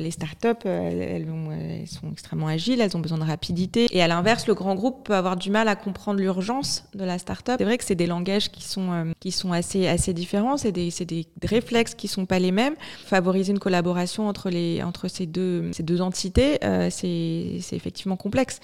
[0.00, 3.86] Les startups, elles, elles, sont extrêmement agiles, elles ont besoin de rapidité.
[3.90, 7.18] Et à l'inverse, le grand groupe peut avoir du mal à comprendre l'urgence de la
[7.18, 7.56] startup.
[7.58, 10.90] C'est vrai que c'est des langages qui sont, assez, assez différents, c'est des,
[11.42, 12.74] réflexes qui sont pas les mêmes.
[13.04, 14.50] Favoriser une collaboration entre,
[15.08, 16.58] ces deux entités,
[16.90, 18.60] c'est effectivement complexe.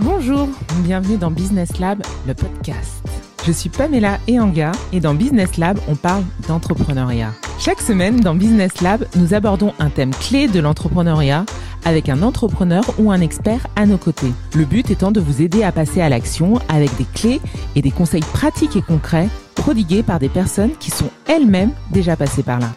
[0.00, 0.48] Bonjour,
[0.82, 3.33] bienvenue dans Business Lab, le podcast.
[3.46, 7.30] Je suis Pamela Eanga et dans Business Lab, on parle d'entrepreneuriat.
[7.58, 11.44] Chaque semaine, dans Business Lab, nous abordons un thème clé de l'entrepreneuriat
[11.84, 14.32] avec un entrepreneur ou un expert à nos côtés.
[14.54, 17.42] Le but étant de vous aider à passer à l'action avec des clés
[17.76, 22.42] et des conseils pratiques et concrets prodigués par des personnes qui sont elles-mêmes déjà passées
[22.42, 22.70] par là.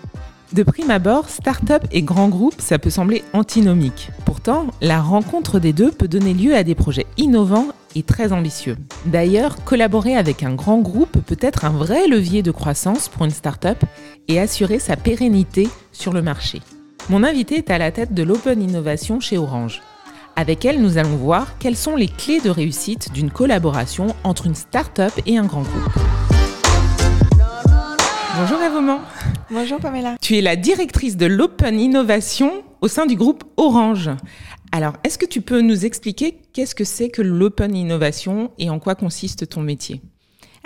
[0.52, 4.12] De prime abord, start-up et grand groupe, ça peut sembler antinomique.
[4.26, 7.68] Pourtant, la rencontre des deux peut donner lieu à des projets innovants
[7.98, 8.78] et très ambitieux.
[9.06, 13.32] D'ailleurs, collaborer avec un grand groupe peut être un vrai levier de croissance pour une
[13.32, 13.84] start-up
[14.28, 16.62] et assurer sa pérennité sur le marché.
[17.10, 19.82] Mon invité est à la tête de l'Open Innovation chez Orange.
[20.36, 24.54] Avec elle, nous allons voir quelles sont les clés de réussite d'une collaboration entre une
[24.54, 26.00] start-up et un grand groupe.
[28.40, 29.00] Bonjour Avoman.
[29.50, 30.18] Bonjour Pamela.
[30.22, 32.52] Tu es la directrice de l'Open Innovation
[32.82, 34.12] au sein du groupe Orange.
[34.72, 38.80] Alors, est-ce que tu peux nous expliquer qu'est-ce que c'est que l'Open Innovation et en
[38.80, 40.02] quoi consiste ton métier?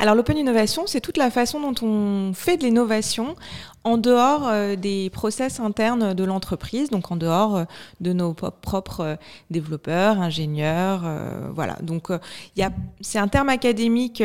[0.01, 3.35] Alors l'open innovation, c'est toute la façon dont on fait de l'innovation
[3.83, 7.63] en dehors euh, des process internes de l'entreprise, donc en dehors euh,
[7.99, 9.15] de nos propres euh,
[9.49, 11.03] développeurs, ingénieurs,
[11.53, 11.77] voilà.
[11.81, 12.09] Donc
[12.55, 12.69] il
[13.01, 14.23] c'est un terme académique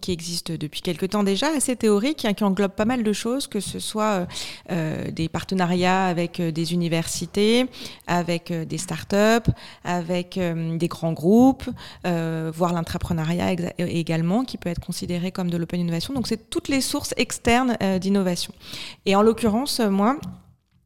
[0.00, 3.46] qui existe depuis quelque temps déjà, assez théorique, hein, qui englobe pas mal de choses,
[3.46, 4.26] que ce soit
[4.68, 7.66] des partenariats avec des universités,
[8.06, 9.50] avec des startups,
[9.82, 11.64] avec des grands groupes,
[12.04, 16.14] voire l'entrepreneuriat également, qui peut être considéré comme de l'open innovation.
[16.14, 18.54] Donc c'est toutes les sources externes d'innovation.
[19.06, 20.18] Et en l'occurrence, moi,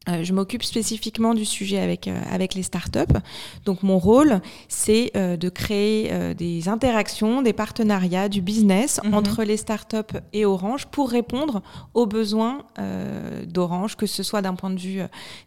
[0.09, 3.19] euh, je m'occupe spécifiquement du sujet avec, euh, avec les startups.
[3.65, 5.89] Donc mon rôle, c'est euh, de créer
[6.35, 9.15] des interactions, des partenariats, du business mhm.
[9.15, 11.63] entre les startups et Orange pour répondre
[11.95, 12.65] aux besoins
[13.47, 15.01] d'Orange, que ce soit d'un point de vue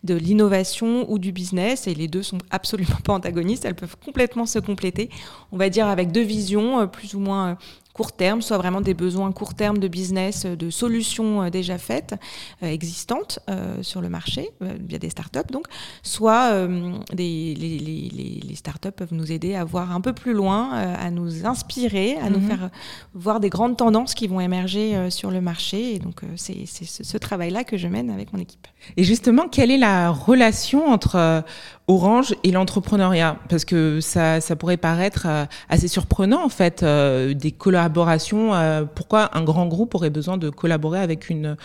[0.03, 1.87] de l'innovation ou du business.
[1.87, 5.09] Et les deux sont absolument pas antagonistes, elles peuvent complètement se compléter.
[5.51, 7.57] On va dire avec deux visions plus ou moins
[7.93, 12.15] court terme, soit vraiment des besoins court terme de business, de solutions euh, déjà faites,
[12.63, 15.65] euh, existantes euh, sur le marché, via des startups donc,
[16.03, 16.67] soit
[17.13, 21.09] des, les, les, les, startups peuvent nous aider à voir un peu plus loin, à
[21.11, 22.47] nous inspirer, à nous mhm.
[22.47, 22.69] faire
[23.13, 25.95] voir des grandes tendances qui vont émerger sur le marché.
[25.95, 28.67] Et donc, c'est ce travail-là que je mène avec mon équipe.
[28.97, 31.43] Et justement, quelle est la relation entre
[31.91, 35.27] Orange et l'entrepreneuriat Parce que ça, pourrait paraître
[35.69, 40.49] assez surprenant, en fait, des collaborations collaboration, euh, pourquoi un grand groupe aurait besoin de
[40.49, 41.55] collaborer avec une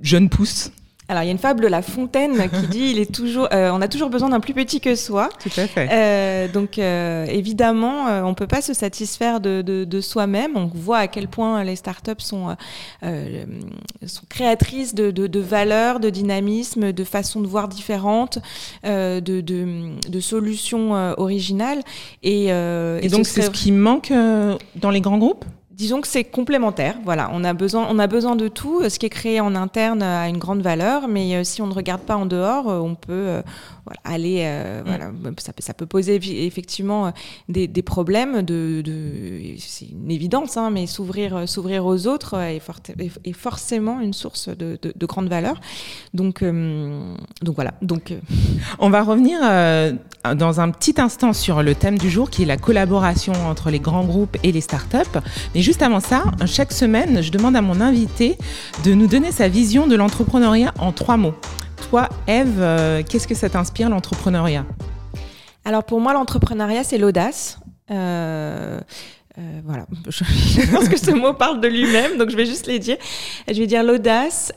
[0.00, 0.72] jeune pousse?
[1.08, 3.70] Alors, il y a une fable de La Fontaine qui dit il est toujours, euh,
[3.72, 5.30] on a toujours besoin d'un plus petit que soi.
[5.42, 5.88] Tout à fait.
[5.90, 10.52] Euh, donc, euh, évidemment, on peut pas se satisfaire de, de, de soi-même.
[10.56, 12.54] On voit à quel point les startups sont,
[13.02, 18.38] sont créatrices de, de, valeurs, de dynamisme, de façons de voir différentes,
[18.84, 21.82] de, de, solutions originales.
[22.22, 24.12] Et, et donc, c'est ce qui manque
[24.76, 25.44] dans les grands groupes?
[25.78, 26.96] Disons que c'est complémentaire.
[27.04, 28.82] Voilà, on a besoin, on a besoin de tout.
[28.88, 31.72] Ce qui est créé en interne a une grande valeur, mais euh, si on ne
[31.72, 33.42] regarde pas en dehors, euh, on peut euh,
[33.84, 34.42] voilà, aller.
[34.42, 34.88] Mm.
[34.88, 37.12] Voilà, ça, ça, peut poser effectivement
[37.48, 38.42] des, des problèmes.
[38.42, 42.60] De, de c'est une évidence, hein, mais s'ouvrir, s'ouvrir aux autres est,
[43.24, 45.60] est, forcément une source de, de, de grande valeur.
[46.12, 47.74] Donc, donc voilà.
[47.82, 48.12] Donc,
[48.80, 49.38] on va revenir
[50.34, 53.78] dans un petit instant sur le thème du jour, qui est la collaboration entre les
[53.78, 55.20] grands groupes et les startups.
[55.54, 58.38] Mais juste avant ça, chaque semaine, je demande à mon invité
[58.86, 61.34] de nous donner sa vision de l'entrepreneuriat en trois mots.
[61.90, 64.64] Toi, Eve, euh, qu'est-ce que ça t'inspire l'entrepreneuriat?
[65.66, 67.58] Alors pour moi, l'entrepreneuriat, c'est l'audace.
[67.90, 68.80] Euh,
[69.38, 72.78] euh, voilà, je, pense que ce mot parle de lui-même, donc je vais juste les
[72.78, 72.96] dire.
[73.46, 74.54] Je vais dire l'audace,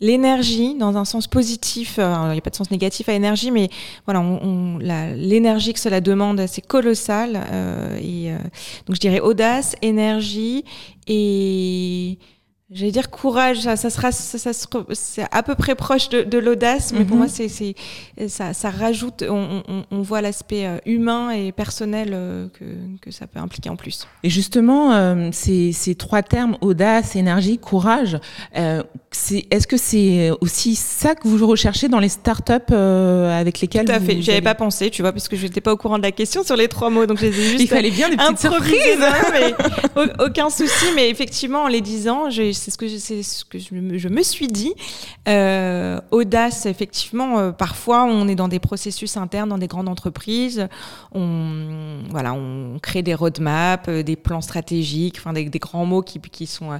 [0.00, 1.96] l'énergie dans un sens positif.
[1.98, 3.68] Euh, il n'y a pas de sens négatif à énergie, mais
[4.04, 7.40] voilà, on, l'énergie que cela demande, c'est colossal.
[7.50, 8.38] Euh, et, euh,
[8.86, 10.64] donc je dirais audace, énergie
[11.06, 12.18] et
[12.72, 14.52] J'allais dire courage, ça, ça sera, ça,
[14.92, 17.22] c'est à peu près proche de, de l'audace, mais pour mhm.
[17.22, 17.76] moi, c'est, c'est,
[18.26, 22.64] ça, ça rajoute, on, on, on voit l'aspect euh, humain et personnel euh, que,
[23.00, 24.08] que ça peut impliquer en plus.
[24.24, 28.18] Et justement, euh, ces, ces trois termes, audace, énergie, courage,
[28.56, 28.82] euh,
[29.12, 33.92] c'est, est-ce que c'est aussi ça que vous recherchez dans les startups avec lesquelles Tout
[33.92, 36.02] à fait, j'y avais pas pensé, tu vois, puisque je n'étais pas au courant de
[36.02, 38.98] la question sur les trois mots, donc j'ai juste Il fallait bien des petites surprises.
[39.32, 39.54] mais,
[40.18, 44.08] aucun souci, mais effectivement, en les disant, j'ai c'est ce que je, ce que je
[44.08, 44.74] me, suis dit.
[45.28, 50.68] Euh, audace, effectivement, euh, parfois on est dans des processus internes dans des grandes entreprises.
[51.12, 56.02] On voilà, on crée des roadmaps, euh, des plans stratégiques, enfin des, des, grands mots
[56.02, 56.70] qui, qui sont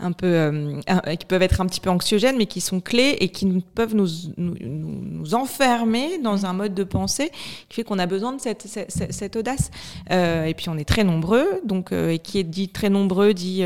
[0.00, 0.80] un peu,
[1.18, 4.08] qui peuvent être un petit peu anxiogènes, mais qui sont clés et qui peuvent nous,
[4.36, 7.30] nous, nous enfermer dans un mode de pensée
[7.68, 9.70] qui fait qu'on a besoin de cette, cette, cette audace.
[10.10, 13.64] et puis on est très nombreux, donc et qui est dit très nombreux dit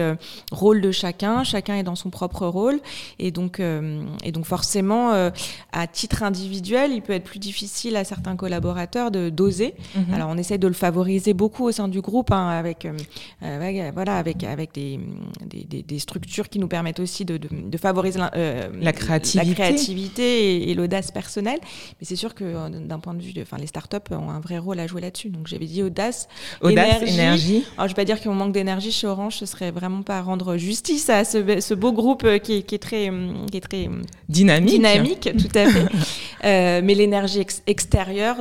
[0.53, 2.81] rôle de chacun, chacun est dans son propre rôle,
[3.19, 5.31] et donc, euh, et donc forcément, euh,
[5.73, 9.75] à titre individuel, il peut être plus difficile à certains collaborateurs de d'oser.
[9.95, 10.15] Mhm.
[10.15, 14.17] Alors on essaie de le favoriser beaucoup au sein du groupe, hein, avec, euh, voilà,
[14.17, 15.01] avec, avec des,
[15.45, 20.75] des, des, structures qui nous permettent aussi de, de, favoriser la créativité, la créativité et,
[20.75, 21.59] l'audace personnelle.
[22.01, 24.81] Mais c'est sûr que d'un point de vue, enfin les startups ont un vrai rôle
[24.81, 25.29] à jouer là-dessus.
[25.31, 26.29] Donc j'avais dit audace,
[26.61, 27.65] audace, énergie.
[27.77, 30.57] Alors je vais pas dire qu'on manque d'énergie chez Orange, ce serait vraiment pas rendre
[30.57, 33.61] justice à ce, ce beau groupe euh, qui est, qui est très, euh, qui est
[33.61, 34.71] très euh, dynamique.
[34.71, 35.87] Dynamique, tout à fait.
[36.45, 38.37] euh, mais l'énergie ex extérieure,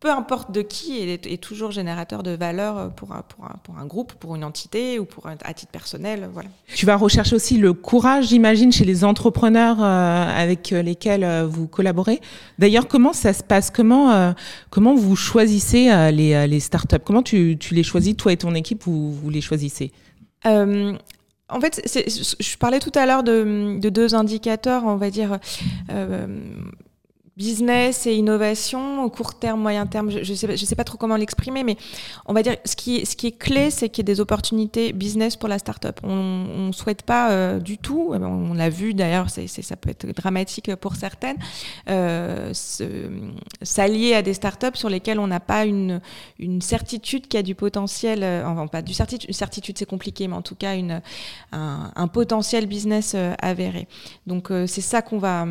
[0.00, 3.78] peu importe de qui, est, est, toujours générateur de valeur pour un, pour, un, pour
[3.78, 6.28] un groupe, pour une entité ou pour un, à titre personnel.
[6.32, 6.48] Voilà.
[6.74, 12.20] Tu vas rechercher aussi le courage, j'imagine, chez les entrepreneurs euh, avec lesquels vous collaborez.
[12.58, 13.70] D'ailleurs, comment ça se passe?
[13.70, 14.32] Comment euh,
[14.70, 16.96] comment vous choisissez les, les startups?
[17.04, 19.92] Comment tu, tu les choisis, toi et ton équipe, vous, vous les choisissez?
[20.46, 20.94] Euh,
[21.50, 25.38] en fait, je parlais tout à l'heure de, de, deux indicateurs, on va dire.
[25.90, 26.26] Euh,
[27.40, 31.64] business et innovation au court terme, moyen terme, je ne sais, pas trop comment l'exprimer,
[31.64, 31.78] mais
[32.26, 34.92] on va dire ce qui, ce qui est clé, c'est qu'il y ait des opportunités
[34.92, 36.00] business pour la start-up.
[36.02, 40.74] On ne souhaite pas euh, du tout, on l'a vu d'ailleurs, ça peut être dramatique
[40.76, 41.38] pour certaines,
[41.88, 42.52] euh,
[43.62, 46.02] s'allier à des start-up sur lesquelles on n'a pas une,
[46.38, 50.28] une certitude qui a du potentiel, euh, enfin pas du certitude, une certitude c'est compliqué,
[50.28, 50.74] mais en tout cas
[51.52, 53.88] un, potentiel business avéré.
[54.26, 55.46] Donc c'est ça qu'on va,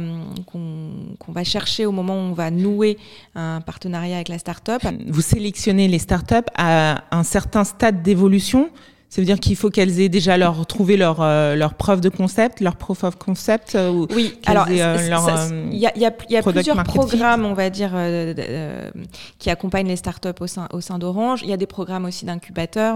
[0.45, 2.97] qu'on qu'on va chercher au moment où on va nouer
[3.35, 4.81] un partenariat avec la start-up.
[5.07, 8.69] Vous sélectionnez les start-up à un certain stade d'évolution
[9.09, 12.09] ça veut dire qu'il faut qu'elles aient déjà leur trouvé leur euh, leur preuve de
[12.09, 13.73] concept, leur proof of concept.
[13.73, 14.35] Euh, oui.
[14.45, 18.91] Alors, euh, il y a, y a, y a plusieurs programmes, on va dire, euh,
[19.39, 21.41] qui accompagnent les startups au sein au sein d'Orange.
[21.41, 22.95] Il y a des programmes aussi d'incubateurs,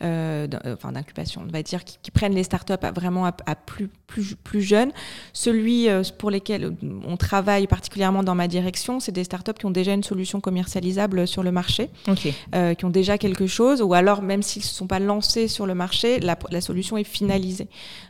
[0.00, 3.90] enfin d'incubation, on va dire, qui, qui, prennent les startups à, vraiment à, à, plus
[4.06, 4.92] plus plus jeunes.
[5.34, 6.74] Celui pour lesquels
[7.06, 11.28] on travaille particulièrement dans ma direction, c'est des startups qui ont déjà une solution commercialisable
[11.28, 12.34] sur le marché, okay.
[12.76, 15.74] qui ont déjà quelque chose, ou alors même s'ils ne sont pas lancés sur le
[15.74, 17.68] marché, la, solution est finalisée.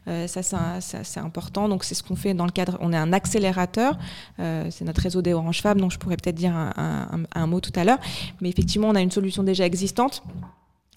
[0.09, 0.43] Euh, ça,
[0.81, 1.69] c'est important.
[1.69, 2.79] Donc, c'est ce qu'on fait dans le cadre.
[2.81, 3.99] On est un accélérateur.
[4.41, 7.73] Euh, c'est notre réseau des Orange Fab, dont je pourrais peut-être dire un mot tout
[7.75, 7.99] à l'heure.
[8.41, 10.23] Mais effectivement, on a une solution déjà existante.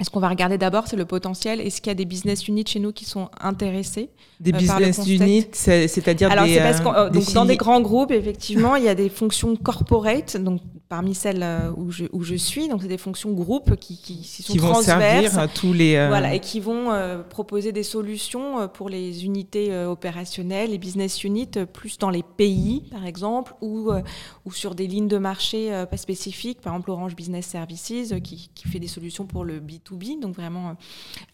[0.04, 1.60] Ce qu'on va regarder d'abord, c'est le potentiel?
[1.60, 4.10] Est-ce qu'il y a des business units chez nous qui sont intéressés
[4.40, 8.76] Des euh, business units, c'est-à-dire Alors, des, parce euh, donc, dans des grands groupes, effectivement,
[8.76, 12.68] il y a des fonctions corporate, donc parmi celles euh, où je, où je suis.
[12.68, 15.96] Donc, c'est des fonctions groupes qui, qui, qui sont qui vont servir à tous les.
[15.96, 16.08] Euh...
[16.08, 20.78] Voilà, et qui vont euh, proposer des solutions euh, pour les unités euh, opérationnelles, les
[20.78, 23.92] business units, plus dans les pays, par exemple, ou,
[24.46, 26.62] ou sur des lignes de marché pas spécifiques.
[26.62, 29.60] Par exemple, Orange Business Services, qui, qui fait des solutions pour le
[29.92, 30.20] B2B.
[30.20, 30.76] Donc, vraiment,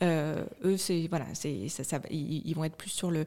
[0.02, 3.26] eux, c'est voilà, c'est ça, ça, ils, ils, vont être plus sur le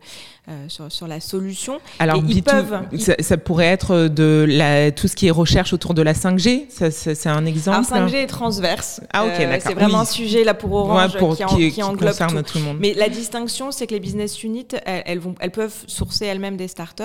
[0.68, 1.80] sur, sur la solution.
[1.98, 5.94] Alors, ils peuvent, ça, ça, pourrait être de la, tout ce qui est recherche autour
[5.94, 7.86] de la 5G, c'est un exemple.
[7.92, 9.00] Alors 5G est transverse.
[9.12, 10.00] Ah ok, euh, C'est vraiment oui.
[10.02, 12.42] un sujet là pour Orange ouais, pour qui, qui, qui, qui englobe tout.
[12.42, 12.58] tout.
[12.58, 12.78] le monde.
[12.80, 16.56] Mais la distinction, c'est que les business units, elles, elles, vont, elles peuvent sourcer elles-mêmes
[16.56, 17.02] des startups,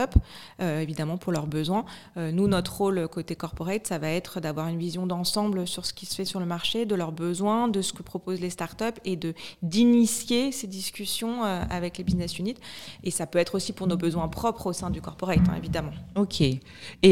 [0.62, 1.86] euh, évidemment pour leurs besoins.
[2.17, 5.93] Euh, nous, notre rôle côté corporate, ça va être d'avoir une vision d'ensemble sur ce
[5.93, 9.00] qui se fait sur le marché, de leurs besoins, de ce que proposent les startups
[9.06, 12.60] et de d'initier ces discussions euh, avec les business units.
[13.06, 15.96] Et ça peut être aussi pour nos besoins propres au sein du corporate, hein, évidemment.
[16.15, 16.41] Ok.
[16.41, 16.60] Et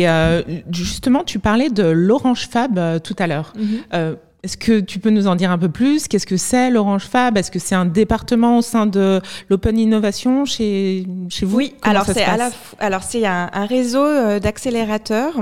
[0.09, 0.41] euh,
[0.71, 3.53] justement, tu parlais de l'Orange Fab euh, tout à l'heure.
[3.55, 4.17] Mm -hmm.
[4.43, 6.07] Est-ce que tu peux nous en dire un peu plus?
[6.07, 10.45] Qu'est-ce que c'est l'Orange Fab Est-ce que c'est un département au sein de l'Open Innovation
[10.45, 11.57] chez, chez vous?
[11.57, 15.33] Oui, Comment alors c'est à la alors c'est un, un, réseau euh, d'accélérateurs.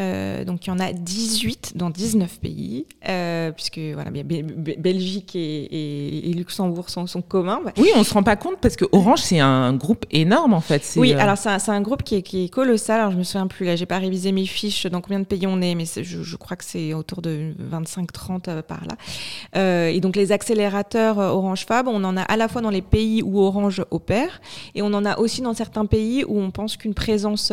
[0.00, 5.38] Euh, donc il y en a 18 dans 19 pays, euh, puisque voilà, Belgique et,
[5.40, 7.60] et, et Luxembourg sont, sont, communs.
[7.76, 10.82] Oui, on se rend pas compte parce que Orange c'est un groupe énorme en fait.
[10.96, 12.98] Oui, alors c'est un, un, groupe qui est, qui est colossal.
[12.98, 15.46] Alors je me souviens plus là, j'ai pas révisé mes fiches dans combien de pays
[15.46, 19.88] on est, mais je, je crois que c'est autour de 25-30 remonte par là.
[19.88, 23.22] et donc les accélérateurs Orange Fab, on en a à la fois dans les pays
[23.22, 24.40] où Orange opère,
[24.74, 27.52] et on en a aussi dans certains pays où on pense qu'une présence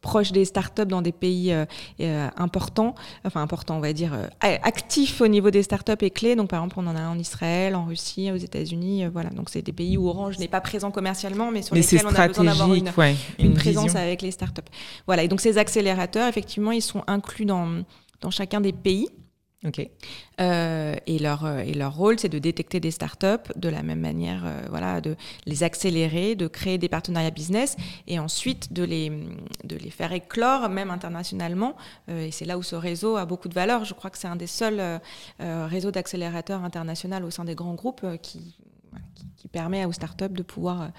[0.00, 1.54] proche des startups dans des pays
[2.36, 6.36] importants, enfin importants, on va dire actifs au niveau des startups est clé.
[6.36, 9.30] Donc par exemple, on en a en Israël, en Russie, aux États-Unis, voilà.
[9.30, 12.28] Donc c'est des pays où Orange n'est pas présent commercialement, mais sur lesquels on a
[12.28, 12.72] besoin d'avoir
[13.38, 14.62] une, présence avec les startups.
[15.06, 17.82] Voilà, et donc ces accélérateurs, effectivement, ils sont inclus dans,
[18.24, 19.08] dans chacun des pays.
[19.66, 19.88] Ok.
[20.40, 24.00] Euh, et, leur, euh, et leur rôle, c'est de détecter des startups de la même
[24.00, 25.16] manière, euh, voilà, de
[25.46, 27.76] les accélérer, de créer des partenariats business
[28.06, 29.10] et ensuite de les,
[29.64, 31.76] de les faire éclore, même internationalement.
[32.08, 33.84] et c'est là où ce réseau a beaucoup de valeur.
[33.84, 35.00] Je crois que c'est un des seuls
[35.38, 38.56] réseaux d'accélérateurs internationaux au sein des grands groupes qui,
[39.14, 40.90] qui, qui, permet aux startups de pouvoir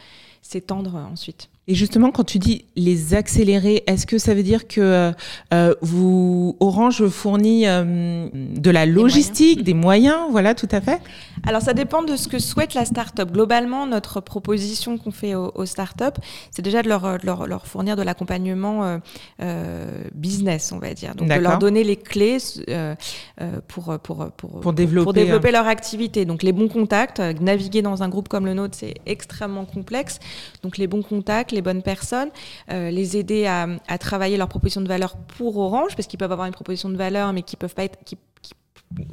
[0.41, 1.49] s'étendre ensuite.
[1.67, 5.11] Et justement, quand tu dis les accélérer, est-ce que ça veut dire que
[5.53, 10.27] euh, vous Orange fournit euh, de la logistique, des moyens.
[10.29, 11.01] voilà, tout à fait
[11.43, 13.31] Alors ça dépend de ce que souhaite la start-up.
[13.31, 16.17] Globalement, notre proposition qu'on fait aux, aux start-up,
[16.51, 18.97] c'est déjà de leur, leur, leur, fournir de l'accompagnement euh,
[19.41, 21.15] euh, business, on va dire.
[21.15, 22.37] Donc de leur donner les clés
[22.69, 22.95] euh,
[23.41, 26.25] euh, pour, pour, pour, pour, développer, pour développer leur activité.
[26.25, 30.19] Donc les bons contacts, naviguer dans un groupe comme le nôtre, c'est extrêmement complexe.
[30.61, 32.29] Donc les bons contacts, les bonnes personnes,
[32.71, 36.47] euh, les aider à, travailler leur proposition de valeur pour Orange, parce qu'ils peuvent avoir
[36.47, 37.97] une proposition de valeur, mais qui peuvent pas être,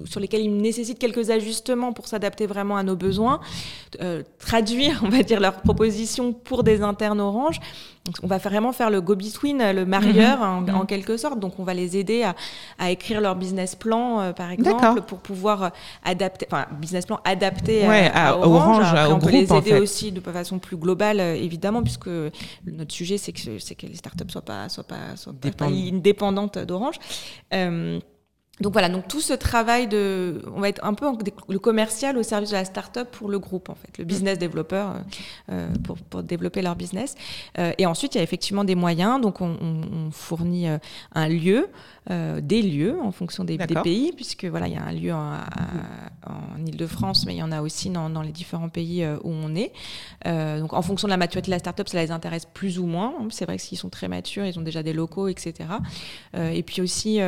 [0.05, 3.41] sur lesquels ils nécessitent quelques ajustements pour s'adapter vraiment à nos besoins,
[4.01, 7.59] euh, traduire, on va dire, leurs propositions pour des internes Orange.
[8.05, 10.71] Donc, on va vraiment faire le go-between, le marieur mmh.
[10.71, 11.39] en, en, quelque sorte.
[11.39, 12.35] Donc, on va les aider à,
[12.79, 15.71] à écrire leur business plan, euh, par exemple, pour pouvoir
[16.05, 18.87] adapter, enfin, business plan adapté ouais, à, à, Orange.
[18.87, 19.81] Après, on peut groupe, les aider fait.
[19.81, 22.11] aussi de façon plus globale, euh, évidemment, puisque
[22.67, 26.59] notre sujet, c'est que, que les startups soient pas, soient pas, soient pas, pas indépendantes
[26.59, 26.97] d'Orange.
[27.55, 28.01] Euh,
[28.61, 31.07] donc voilà, donc tout ce travail de, on va être un peu
[31.49, 34.97] le commercial au service de la start-up pour le groupe en fait, le business développeur
[35.51, 37.15] euh, pour, pour, développer leur business.
[37.59, 40.77] Euh, et ensuite, il y a effectivement des moyens, donc on, fournit euh,
[41.15, 41.69] un lieu,
[42.11, 45.13] euh, des lieux en fonction des, des, pays, puisque voilà, il y a un lieu
[45.13, 45.35] en,
[46.27, 49.55] en Ile-de-France, mais il y en a aussi dans, dans les différents pays où on
[49.55, 49.73] est.
[50.25, 53.15] donc en fonction de la maturité de la start-up, ça les intéresse plus ou moins.
[53.31, 55.55] C'est vrai que s'ils sont très matures, ils ont déjà des locaux, etc.
[56.35, 57.21] et puis aussi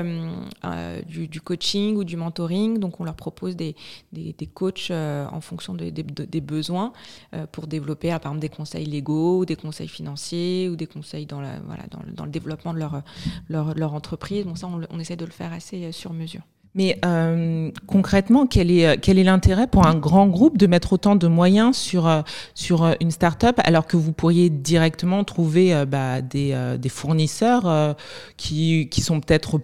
[1.07, 2.79] du, du, coaching ou du mentoring.
[2.79, 3.77] Donc, on leur propose des,
[4.13, 6.93] des, des coachs euh, en fonction de, de, des besoins
[7.35, 11.41] euh, pour développer, par exemple, des conseils légaux, des conseils financiers ou des conseils dans,
[11.41, 13.03] la, voilà, dans, dans le développement de leur,
[13.49, 14.45] leur, leur entreprise.
[14.45, 16.43] Bon, on, essaie de le faire assez euh, sur mesure.
[16.75, 21.15] Mais euh, concrètement, quel est quel est l'intérêt pour un grand groupe de mettre autant
[21.15, 22.11] de moyens sur
[22.55, 27.67] sur une start-up alors que vous pourriez directement trouver euh, bah, des, euh, des fournisseurs
[27.67, 27.93] euh,
[28.37, 29.61] qui qui sont peut-être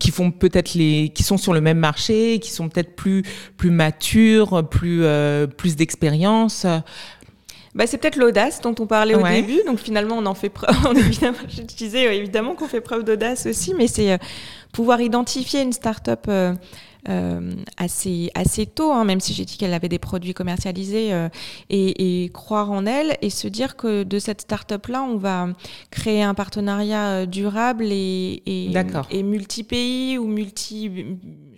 [0.00, 3.22] qui font peut-être les qui sont sur le même marché, qui sont peut-être plus
[3.56, 5.04] plus matures, plus
[5.56, 6.66] plus d'expérience.
[7.78, 9.40] Bah, c'est peut-être l'audace dont on parlait au ouais.
[9.40, 9.62] début.
[9.64, 10.74] Donc finalement, on en fait preuve.
[10.96, 14.18] évidemment, je disais évidemment qu'on fait preuve d'audace aussi, mais c'est euh,
[14.72, 16.54] pouvoir identifier une start-up euh,
[17.08, 21.28] euh, assez assez tôt, hein, même si j'ai dit qu'elle avait des produits commercialisés, euh,
[21.70, 25.48] et, et, croire en elle et se dire que de cette start-up là, on va
[25.90, 28.72] créer un partenariat durable et et,
[29.10, 30.90] et multi-pays ou multi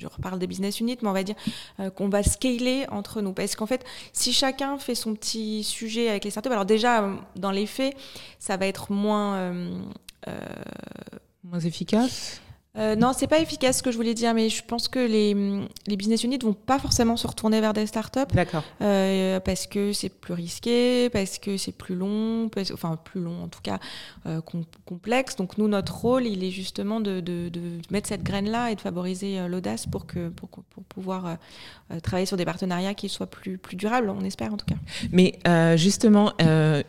[0.01, 1.37] je reparle des business units, mais on va dire
[1.79, 3.33] euh, qu'on va scaler entre nous.
[3.33, 7.51] Parce qu'en fait, si chacun fait son petit sujet avec les startups, alors déjà, dans
[7.51, 7.95] les faits,
[8.39, 9.37] ça va être moins...
[9.37, 9.71] Euh,
[11.45, 12.41] moins efficace?
[12.77, 15.35] Euh, non, c'est pas efficace ce que je voulais dire, mais je pense que les,
[15.87, 18.33] les business units vont pas forcément se retourner vers des startups.
[18.33, 18.63] D'accord.
[18.81, 23.45] Euh, parce que c'est plus risqué, parce que c'est plus long, parce, enfin plus long
[23.45, 23.79] en tout cas,
[24.27, 25.37] euh, com complexe.
[25.37, 27.61] Donc nous, notre rôle, il est justement de, de, de
[27.91, 31.37] mettre cette graine-là et de favoriser euh, l'audace pour, que, pour, pour pouvoir
[32.03, 34.77] travailler sur des partenariats qui soient plus, plus durables, on espère en tout cas.
[35.11, 35.39] Mais
[35.77, 36.33] justement,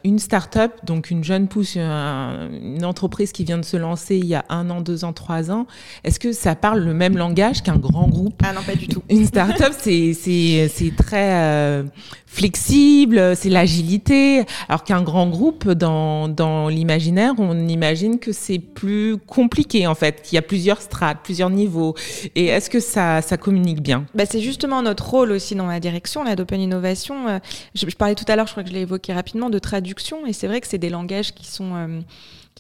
[0.04, 4.36] une startup, donc une jeune pousse, une entreprise qui vient de se lancer il y
[4.36, 5.66] a un an, deux ans, trois ans,
[6.04, 8.42] est-ce que ça parle le même langage qu'un grand groupe?
[8.44, 9.04] Ah non, pas du tout.
[9.10, 11.84] Une start-up, c'est, c'est, c'est très euh,
[12.32, 19.18] flexible, c'est l'agilité, alors qu'un grand groupe, dans, dans l'imaginaire, on imagine que c'est plus
[19.18, 21.94] compliqué en fait, qu'il y a plusieurs strates, plusieurs niveaux.
[22.36, 24.06] Et est-ce que ça, ça communique bien?
[24.16, 27.28] Bah, C'est justement notre rôle aussi dans la direction, là, d'Open Innovation.
[27.28, 27.40] Euh,
[27.76, 30.26] je, je, parlais tout à l'heure, je crois que je l'ai évoqué rapidement, de traduction,
[30.26, 31.76] et c'est vrai que c'est des langages qui sont...
[31.76, 32.00] Euh,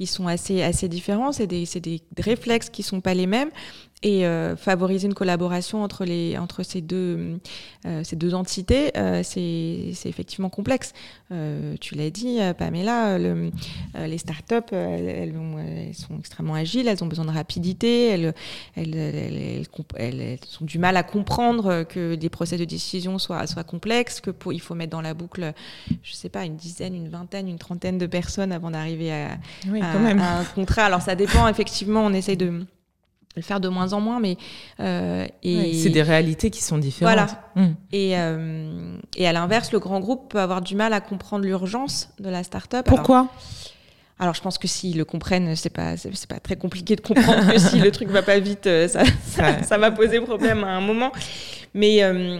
[0.01, 3.51] qui sont assez, assez différents, c'est des, des, réflexes qui sont pas les mêmes.
[4.03, 7.39] Et euh, favoriser une collaboration entre, les, entre ces, deux,
[7.85, 10.93] euh, ces deux entités, euh, c'est effectivement complexe.
[11.79, 13.51] tu l'as dit, Pamela, le,
[13.95, 15.35] les startups, elles, elles,
[15.87, 18.33] elles, sont extrêmement agiles, elles ont besoin de rapidité, elles,
[18.75, 19.61] elles, elles,
[19.95, 24.31] elles ont du mal à comprendre que les procès de décision soient, soient complexes, que
[24.31, 25.53] pour, il faut mettre dans la boucle,
[26.03, 29.37] je sais pas, une dizaine, une vingtaine, une trentaine de personnes avant d'arriver à,
[29.81, 30.85] à, à un contrat.
[30.85, 32.65] Alors ça dépend, effectivement, on essaye de
[33.35, 34.37] le faire de moins en moins, mais
[34.79, 37.13] euh, c'est des réalités qui sont différentes.
[37.13, 37.27] Voilà.
[37.55, 37.73] Mmh.
[37.93, 42.09] Et, euh, et à l'inverse, le grand groupe peut avoir du mal à comprendre l'urgence
[42.19, 42.85] de la start-up.
[42.85, 43.29] Pourquoi?
[44.21, 47.51] alors, je pense que s'ils le comprennent, c'est pas c'est pas très compliqué de comprendre
[47.51, 50.69] que si le truc va pas vite, euh, ça ça, ça va poser problème à
[50.69, 51.11] un moment.
[51.73, 52.39] Mais euh,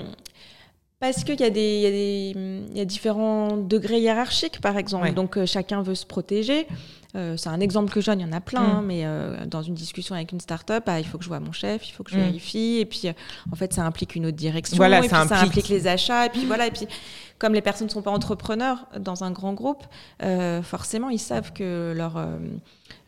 [1.00, 2.34] parce qu'il y, a des, y, a des,
[2.76, 5.12] y a différents degrés hiérarchiques, par exemple.
[5.14, 6.68] Donc, chacun veut se protéger.
[7.16, 8.72] Euh, c'est un exemple que je donne, il y en a plein, mm.
[8.72, 11.40] hein, mais euh, dans une discussion avec une start-up, ah, il faut que je vois
[11.40, 12.22] mon chef, il faut que je mm.
[12.22, 13.10] vérifie, et puis
[13.52, 15.38] en fait, ça implique une autre direction, voilà, et ça, puis, implique...
[15.38, 16.88] ça implique les achats, et puis voilà, et puis
[17.42, 19.84] comme les personnes ne sont pas entrepreneurs dans un grand groupe,
[20.62, 22.16] forcément, ils savent que leur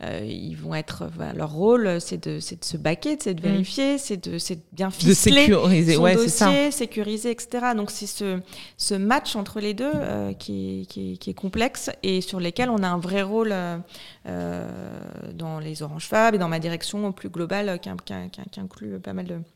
[0.03, 3.51] euh, ils vont être, leur rôle, c'est de, de, se baquer, c'est de mm.
[3.51, 7.67] vérifier, c'est de, de, bien ficeler de sécuriser, son ouais, dossier, sécuriser, etc.
[7.75, 8.39] Donc c'est ce,
[8.77, 12.83] ce match entre les deux euh, qui, qui, qui, est complexe et sur lesquels on
[12.83, 13.77] a un vrai rôle euh,
[14.27, 14.67] euh
[15.33, 18.13] dans les Orange Fab et dans ma direction plus globale qui, qui,
[18.51, 19.52] qui inclut pas mal de euh, euh,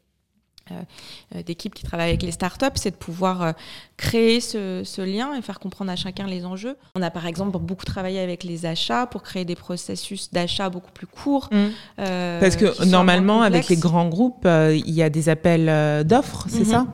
[1.34, 3.52] d'équipes qui travaillent avec les startups, c'est de pouvoir euh,
[3.98, 6.78] créer ce, ce, lien et faire comprendre à chacun les enjeux.
[6.96, 10.92] On a par exemple beaucoup travaillé avec les achats pour créer des processus d'achat beaucoup
[10.92, 11.50] plus courts.
[11.52, 11.66] Mmh.
[12.00, 16.46] Euh, Parce que normalement, avec les grands groupes, euh, il y a des appels d'offres,
[16.50, 16.66] c'est mmh.
[16.66, 16.88] ça?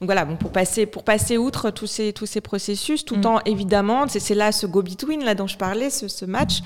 [0.00, 3.26] Donc voilà, bon, pour passer pour passer outre tous ces tous ces processus, tout mmh.
[3.26, 6.60] en évidemment, c'est là ce go between là dont je parlais, ce, ce match.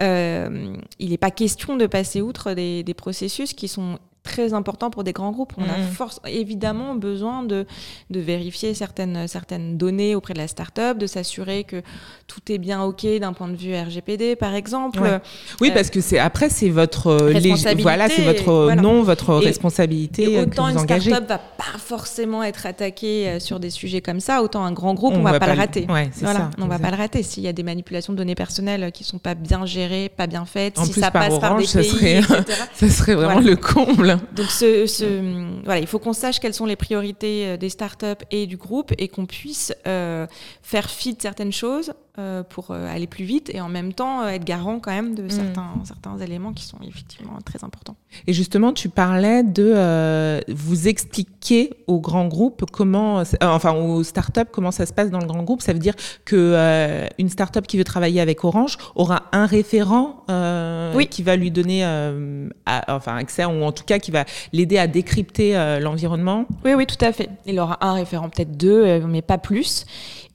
[0.00, 4.90] Euh, il n'est pas question de passer outre des, des processus qui sont très important
[4.90, 5.54] pour des grands groupes.
[5.56, 5.92] On a mmh.
[5.92, 7.66] force, évidemment besoin de,
[8.10, 11.82] de vérifier certaines, certaines données auprès de la start-up, de s'assurer que
[12.26, 15.00] tout est bien OK d'un point de vue RGPD, par exemple.
[15.00, 15.20] Ouais.
[15.60, 18.82] Oui, euh, parce que c'est après, c'est votre, responsabilité, voilà, c'est votre voilà.
[18.82, 20.32] nom, votre et, responsabilité.
[20.32, 24.00] Et autant que vous une start-up va pas forcément être attaquée euh, sur des sujets
[24.00, 25.86] comme ça, autant un grand groupe, on, on va, va pas, le rater.
[25.88, 27.22] Ouais, voilà, ça, on va pas le rater.
[27.22, 30.44] S'il y a des manipulations de données personnelles qui sont pas bien gérées, pas bien
[30.44, 32.44] faites, en si plus, ça par passe Orange, par des pays, serait, etc.
[32.74, 33.50] ça serait vraiment voilà.
[33.50, 34.15] le comble.
[34.34, 38.24] Donc ce, ce, voilà, il faut qu'on sache quelles sont les priorités euh, des startups
[38.30, 40.26] et du groupe et qu'on puisse euh,
[40.62, 44.22] faire fi de certaines choses euh, pour euh, aller plus vite et en même temps
[44.22, 45.30] euh, être garant quand même de mmh.
[45.30, 47.94] certains, certains éléments qui sont effectivement très importants.
[48.26, 54.70] Et justement, tu parlais de vous expliquer aux grands groupes comment, enfin aux startups, comment
[54.70, 55.60] ça se passe dans le grand groupe.
[55.60, 55.92] Ça veut dire
[56.24, 60.24] que une startup qui veut travailler avec Orange aura un référent
[60.94, 61.08] oui.
[61.08, 64.24] qui va lui donner à, enfin accès ou en tout cas qui va
[64.54, 65.52] l'aider à décrypter
[65.82, 66.46] l'environnement.
[66.64, 67.28] Oui, oui, tout à fait.
[67.44, 69.84] Il aura un référent, peut-être deux, mais pas plus.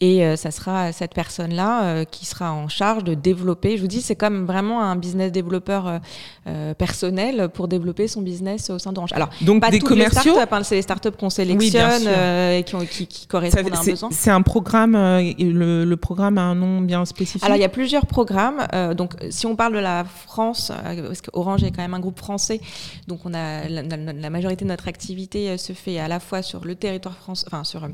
[0.02, 3.78] Et euh, ça sera cette personne-là euh, qui sera en charge de développer.
[3.78, 6.02] Je vous dis, c'est comme vraiment un business développeur
[6.48, 9.14] euh, personnel pour développer son business au sein d'Orange.
[9.14, 12.58] Alors, donc pas des toutes commerciaux, les startups, hein, c'est les startups qu'on sélectionne oui,
[12.58, 14.10] et qui, ont, qui, qui correspondent ça, à un besoin.
[14.12, 14.94] C'est un programme.
[14.94, 17.44] Le, le, programme a un nom bien spécifique?
[17.44, 18.66] Alors, il y a plusieurs programmes.
[18.96, 22.60] donc, si on parle de la France, parce qu'Orange est quand même un groupe français,
[23.08, 26.42] donc on a la, la, la majorité de notre activité se fait à la fois
[26.42, 27.90] sur le territoire français, enfin sur euh,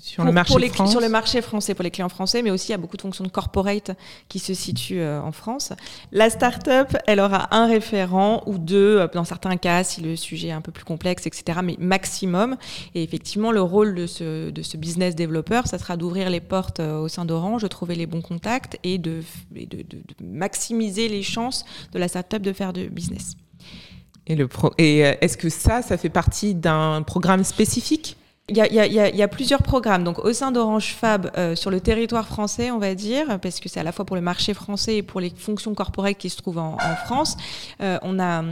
[0.00, 2.50] sur, pour, le marché pour les, sur le marché français pour les clients français, mais
[2.50, 3.92] aussi il y a beaucoup de fonctions de corporate
[4.28, 5.72] qui se situent euh, en France.
[6.12, 10.48] La start-up, elle aura un référent ou deux, euh, dans certains cas, si le sujet
[10.48, 12.56] est un peu plus complexe, etc., mais maximum.
[12.94, 16.80] Et effectivement, le rôle de ce, de ce business développeur, ça sera d'ouvrir les portes
[16.80, 19.22] euh, au sein d'Orange, de trouver les bons contacts et de,
[19.54, 23.34] et de, de, de maximiser les chances de la start-up de faire du business.
[24.26, 28.16] Et, le pro et est-ce que ça, ça fait partie d'un programme spécifique?
[28.50, 30.02] Il y, a, plusieurs programmes.
[30.02, 33.68] Donc, au sein d'Orange Fab, euh, sur le territoire français, on va dire, parce que
[33.68, 36.36] c'est à la fois pour le marché français et pour les fonctions corporelles qui se
[36.36, 37.36] trouvent en, France,
[37.80, 38.42] euh, on, a,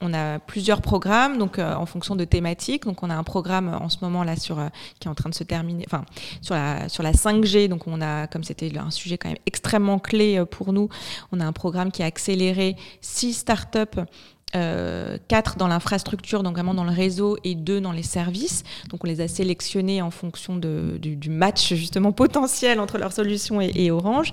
[0.00, 2.84] on a plusieurs programmes, donc euh, en fonction de thématiques.
[2.84, 4.58] Donc, on a un programme en ce moment là sur
[5.00, 6.04] qui est en train de se terminer, enfin
[6.42, 7.68] sur la sur la 5G.
[7.68, 10.88] Donc, on a, comme c'était un sujet quand même extrêmement clé pour nous,
[11.32, 14.00] on a un programme qui a accéléré six startups
[14.56, 18.64] euh, quatre dans l'infrastructure, donc vraiment dans le réseau, et deux dans les services.
[18.88, 23.12] Donc on les a sélectionnés en fonction de, du, du, match justement potentiel entre leur
[23.12, 24.32] solution et, et Orange.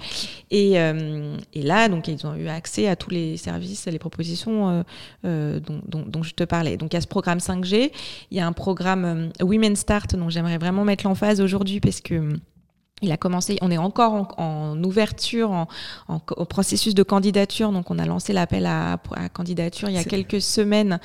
[0.49, 4.69] Et, euh, et, là, donc ils ont eu accès à tous les services, les propositions
[4.69, 4.84] euh,
[5.25, 6.77] euh dont, dont, dont, je te parlais.
[6.77, 7.91] Donc il y a ce programme 5G,
[8.32, 12.01] il y a un programme euh, Women Start, dont j'aimerais vraiment mettre l'emphase aujourd'hui parce
[12.01, 12.38] que
[13.03, 15.67] il a commencé, on est encore en, ouverture, en,
[16.07, 17.71] au processus de candidature.
[17.71, 18.97] Donc, on a lancé l'appel à,
[19.33, 20.99] candidature il y a quelques semaines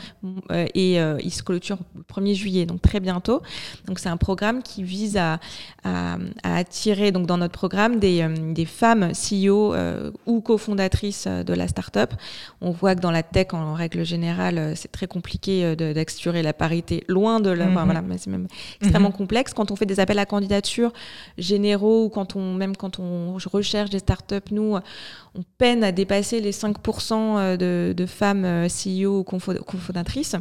[0.50, 3.42] euh, et euh, il se clôture le 1er juillet, donc très bientôt.
[3.87, 5.38] Donc, c'est un programme qui vise à,
[5.85, 9.74] à, attirer, donc dans notre programme, des, euh, des femmes CEO
[10.24, 12.14] ou cofondatrices de la start-up.
[12.62, 17.05] On voit que dans la tech, en règle générale, c'est très compliqué d'assurer la parité,
[17.09, 17.66] loin de la.
[17.66, 17.85] Mm-hmm.
[17.85, 18.46] voilà, c'est même
[18.81, 19.16] extrêmement mm-hmm.
[19.16, 19.52] complexe.
[19.52, 20.92] Quand on fait des appels à candidature
[21.37, 24.77] généraux, ou quand on, même quand on recherche des startups, nous,
[25.35, 30.37] on peine à dépasser les 5% euh, de, femmes euh, CEO ou cofondatrices.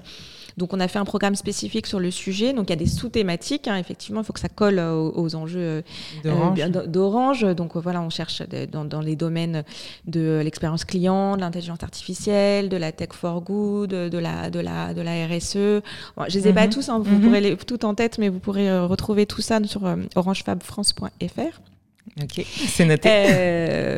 [0.62, 2.54] Donc, on a fait un programme spécifique sur le sujet.
[2.54, 3.68] Donc, il y a des sous-thématiques.
[3.68, 3.78] Hein.
[3.78, 5.84] Effectivement, il faut que ça colle aux, enjeux
[6.26, 7.42] euh, d'Orange.
[7.56, 9.64] Donc, voilà, on cherche dans, les domaines
[10.06, 14.94] de l'expérience client, de l'intelligence artificielle, de la tech for good, de la, de la,
[14.94, 15.54] de la RSE.
[15.56, 15.82] je
[16.20, 16.74] ne les ai pas mhm.
[16.74, 17.00] tous, hein.
[17.00, 17.22] vous mhm.
[17.22, 21.60] pourrez les tout en tête, mais vous pourrez euh, retrouver tout ça sur euh, orangefabfrance.fr.
[22.22, 23.10] Ok, c'est noté.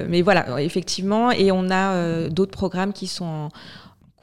[0.07, 3.49] mais voilà, effectivement, et on a d'autres programmes qui sont en,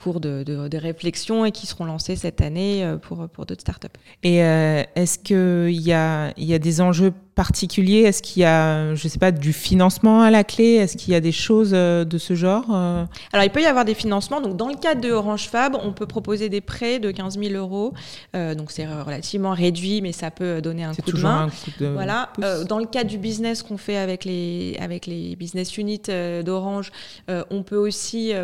[0.02, 3.88] cours de, de, réflexion et qui seront lancés cette année euh, pour, pour d'autres startups.
[4.22, 8.94] Et euh, est-ce qu'il y a, y a des enjeux particulier Est-ce qu'il y a,
[8.94, 10.74] je sais pas, du financement à la clé?
[10.74, 13.06] Est-ce qu'il y a des choses euh, de ce genre euh?
[13.32, 14.42] Alors, il peut y avoir des financements.
[14.42, 17.54] Donc, dans le cadre de Orange Fab, on peut proposer des prêts de 15 000
[17.54, 17.94] euros.
[18.36, 21.48] Euh, donc, c'est relativement réduit, mais ça peut donner un coup de main.
[21.80, 22.30] voilà.
[22.68, 26.10] dans le cadre du business qu'on fait avec les, avec les business units
[26.44, 26.92] d'Orange,
[27.28, 28.34] on peut aussi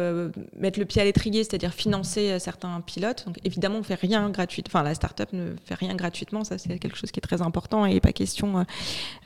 [0.59, 3.25] mettre le pied à l'étrier, c'est-à-dire financer certains pilotes.
[3.27, 4.71] Donc, évidemment, on fait rien gratuitement.
[4.79, 6.45] Enfin, la startup ne fait rien gratuitement.
[6.45, 8.65] Ça, c'est quelque chose qui est très important et pas question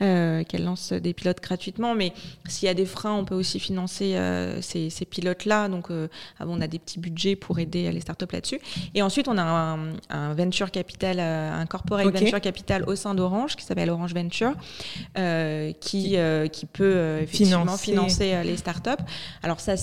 [0.01, 1.95] euh, qu'elle lance des pilotes gratuitement.
[1.95, 2.13] Mais
[2.47, 5.69] s'il y a des freins, on peut aussi financer euh, ces, pilotes-là.
[5.69, 6.07] Donc, euh,
[6.39, 8.59] on a des petits budgets pour aider les startups là-dessus.
[8.93, 9.77] Et ensuite, on a
[10.09, 14.53] un, venture capital, un corporate venture capital au sein d'Orange qui s'appelle Orange Venture,
[15.79, 16.17] qui,
[16.51, 19.03] qui peut effectivement financer les startups.
[19.43, 19.75] Alors, ça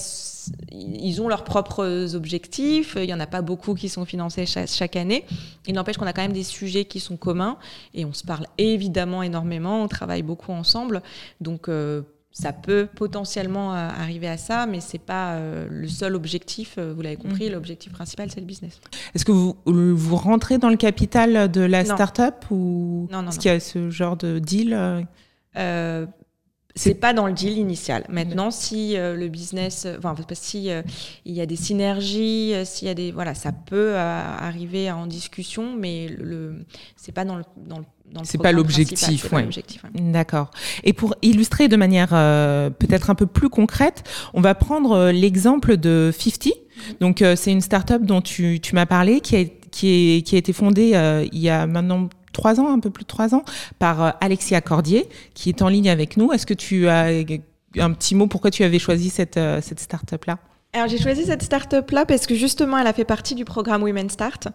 [0.71, 2.95] ils ont leurs propres objectifs.
[2.97, 5.25] Il n'y en a pas beaucoup qui sont financés chaque, année.
[5.67, 7.59] Il n'empêche qu'on a quand même des sujets qui sont communs
[7.95, 9.83] et on se parle évidemment énormément.
[9.83, 11.03] On travaille beaucoup ensemble.
[11.41, 16.15] Donc, euh, ça peut potentiellement euh, arriver à ça, mais c'est pas euh, le seul
[16.15, 16.79] objectif.
[16.79, 17.53] vous l'avez compris, mmh.
[17.53, 18.81] l'objectif principal, c'est le business.
[19.15, 23.39] Est-ce que vous, vous rentrez dans le capital de la start-up ou non, non, est-ce
[23.39, 25.07] qu'il y a ce genre de deal
[26.79, 28.05] c'est pas dans le deal initial.
[28.09, 30.83] Maintenant, si euh, le business, euh, enfin, si euh,
[31.25, 35.75] il y a des synergies, s'il y a des, voilà, ça peut arriver en discussion,
[35.77, 36.65] mais le,
[36.97, 37.85] c'est pas dans le, dans le
[38.23, 39.47] c'est pas l'objectif, ouais.
[39.93, 40.51] D'accord.
[40.83, 46.11] Et pour illustrer de manière peut-être un peu plus concrète, on va prendre l'exemple de
[46.19, 46.47] 50.
[46.47, 46.53] Mm-hmm.
[47.01, 50.39] Donc c'est une start-up dont tu, tu m'as parlé, qui a, qui, est, qui a
[50.39, 52.09] été fondée il y a maintenant
[52.39, 53.43] trois ans, un peu plus de trois ans,
[53.79, 56.33] par euh, Alexia Cordier, qui est en ligne avec nous.
[56.33, 57.09] Est-ce que tu as
[57.79, 60.39] un petit mot pourquoi tu avais choisi cette, euh, cette start-up-là?
[60.75, 63.83] Alors j'ai choisi cette start-up là parce que justement elle a fait partie du programme
[63.83, 64.49] Women Start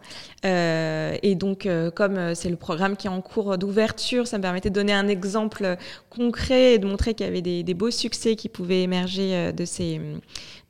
[0.46, 4.69] euh, et donc comme c'est le programme qui est en cours d'ouverture, ça me permettait
[4.69, 5.76] de donner un exemple
[6.12, 10.00] concret et de montrer qu'il y avait des, beaux succès qui pouvaient émerger de ces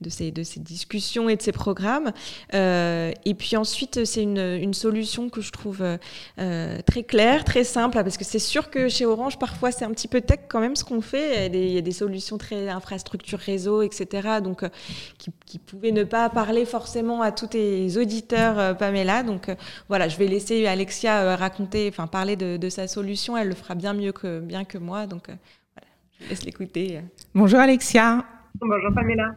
[0.04, 2.12] de ces, de ces discussions et de ces programmes.
[2.54, 7.64] Euh, et puis ensuite, c'est une, une, solution que je trouve euh, très claire, très
[7.64, 10.60] simple, parce que c'est sûr que chez Orange, parfois, c'est un petit peu tech quand
[10.60, 11.48] même ce qu'on fait.
[11.48, 14.40] Il y, a des, solutions très infrastructure réseau, etc.
[14.44, 14.70] Donc, euh,
[15.18, 19.24] qui, qui, pouvaient ne pas parler forcément à tous les auditeurs, Pamela.
[19.24, 19.50] Donc,
[19.88, 23.38] voilà, je vais laisser Alexia raconter, enfin, parler de, de, sa solution.
[23.38, 25.08] Elle le fera bien mieux que, bien que moi.
[25.08, 25.88] Donc, voilà,
[26.20, 27.02] je laisse l'écouter.
[27.34, 28.26] Bonjour Alexia.
[28.62, 29.36] Bonjour Pamela.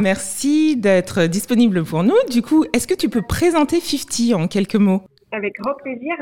[0.00, 2.16] Merci d'être disponible pour nous.
[2.30, 5.02] Du coup, est-ce que tu peux présenter 50 en quelques mots?
[5.32, 6.14] Avec grand plaisir.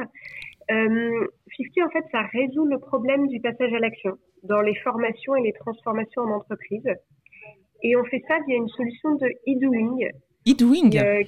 [0.71, 5.37] Euh, 50, en fait, ça résout le problème du passage à l'action dans les formations
[5.37, 6.89] et les transformations en entreprise.
[7.83, 10.09] Et on fait ça via une solution de e-doing.
[10.49, 11.23] E-doing euh,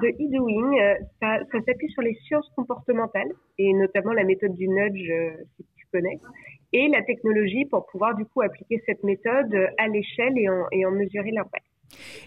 [0.00, 0.96] De e-doing.
[1.20, 5.66] Ça, ça s'appuie sur les sciences comportementales et notamment la méthode du nudge, euh, si
[5.76, 6.18] tu connais
[6.76, 10.84] et la technologie pour pouvoir du coup appliquer cette méthode à l'échelle et en, et
[10.84, 11.64] en mesurer l'impact.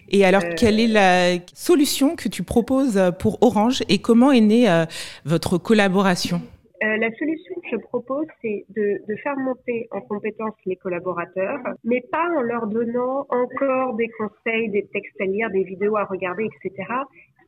[0.08, 4.40] Et alors, euh, quelle est la solution que tu proposes pour Orange et comment est
[4.40, 4.86] née euh,
[5.24, 6.40] votre collaboration?
[6.82, 11.60] Euh, la solution que je propose, c'est de, de, faire monter en compétence les collaborateurs,
[11.84, 16.04] mais pas en leur donnant encore des conseils, des textes à lire, des vidéos à
[16.04, 16.88] regarder, etc.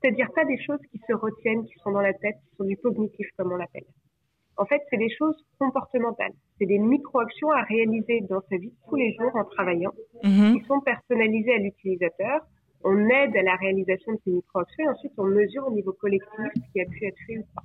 [0.01, 2.77] C'est-à-dire pas des choses qui se retiennent, qui sont dans la tête, qui sont du
[2.77, 3.87] cognitif, comme on l'appelle.
[4.57, 6.33] En fait, c'est des choses comportementales.
[6.59, 10.59] C'est des micro-actions à réaliser dans sa vie tous les jours en travaillant, mhm.
[10.59, 12.41] qui sont personnalisées à l'utilisateur.
[12.85, 16.47] On aide à la réalisation de ces micro-actions et ensuite on mesure au niveau collectif
[16.55, 17.63] ce qui a pu être fait ou pas.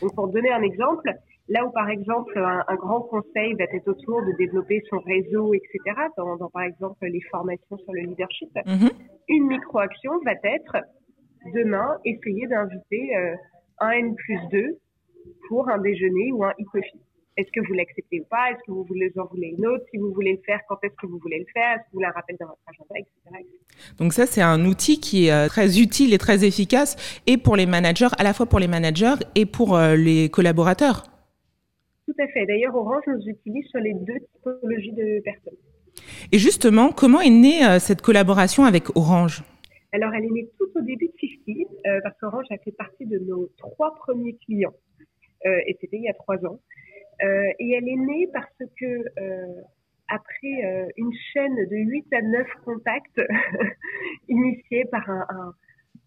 [0.00, 1.14] Donc, pour donner un exemple,
[1.48, 5.78] Là où, par exemple, un, grand conseil va être autour de développer son réseau, etc.,
[6.16, 8.88] dans, par exemple, les formations sur le leadership, mhm.
[9.28, 10.76] une micro-action va être,
[11.54, 13.36] demain, essayer d'inviter euh,
[13.80, 14.78] un N plus 2
[15.48, 17.00] pour un déjeuner ou un e-coffee.
[17.36, 18.50] Est-ce que vous l'acceptez ou pas?
[18.52, 19.84] Est-ce que vous voulez, en voulez une autre?
[19.90, 21.74] Si vous voulez le faire, quand est-ce que vous voulez le faire?
[21.74, 23.44] Est-ce que vous voulez un rappel dans votre agenda, etc.
[23.98, 27.56] Donc ça, c'est un outil qui est euh, très utile et très efficace, et pour
[27.56, 31.02] les managers, à la fois pour les managers et pour euh, les collaborateurs.
[32.06, 32.46] Tout à fait.
[32.46, 35.58] D'ailleurs, Orange nous utilise sur les deux typologies de personnes.
[36.30, 39.42] Et justement, comment est née euh, cette collaboration avec Orange?
[39.92, 43.18] Alors, elle est née tout au début de 50, parce qu'Orange a fait partie de
[43.18, 44.74] nos trois premiers clients.
[45.44, 46.58] Et c'était il y a trois ans.
[47.22, 49.62] Euh, et elle est née parce que euh,
[50.08, 53.20] après euh, une chaîne de 8 à 9 contacts
[54.28, 55.54] initiés par un, un,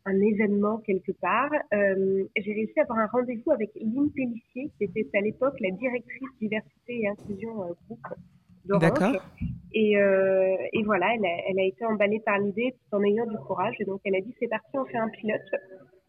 [0.05, 5.07] un, événement quelque part, j'ai réussi à avoir un rendez-vous avec Lynn Pellissier, qui était
[5.17, 7.53] à l'époque la directrice diversité et inclusion
[7.87, 8.07] groupe
[8.65, 9.17] d'Orange.
[9.73, 13.37] Et, et, voilà, elle a, elle a, été emballée par l'idée tout en ayant du
[13.37, 13.75] courage.
[13.79, 15.41] Et donc elle a dit c'est parti, on fait un pilote.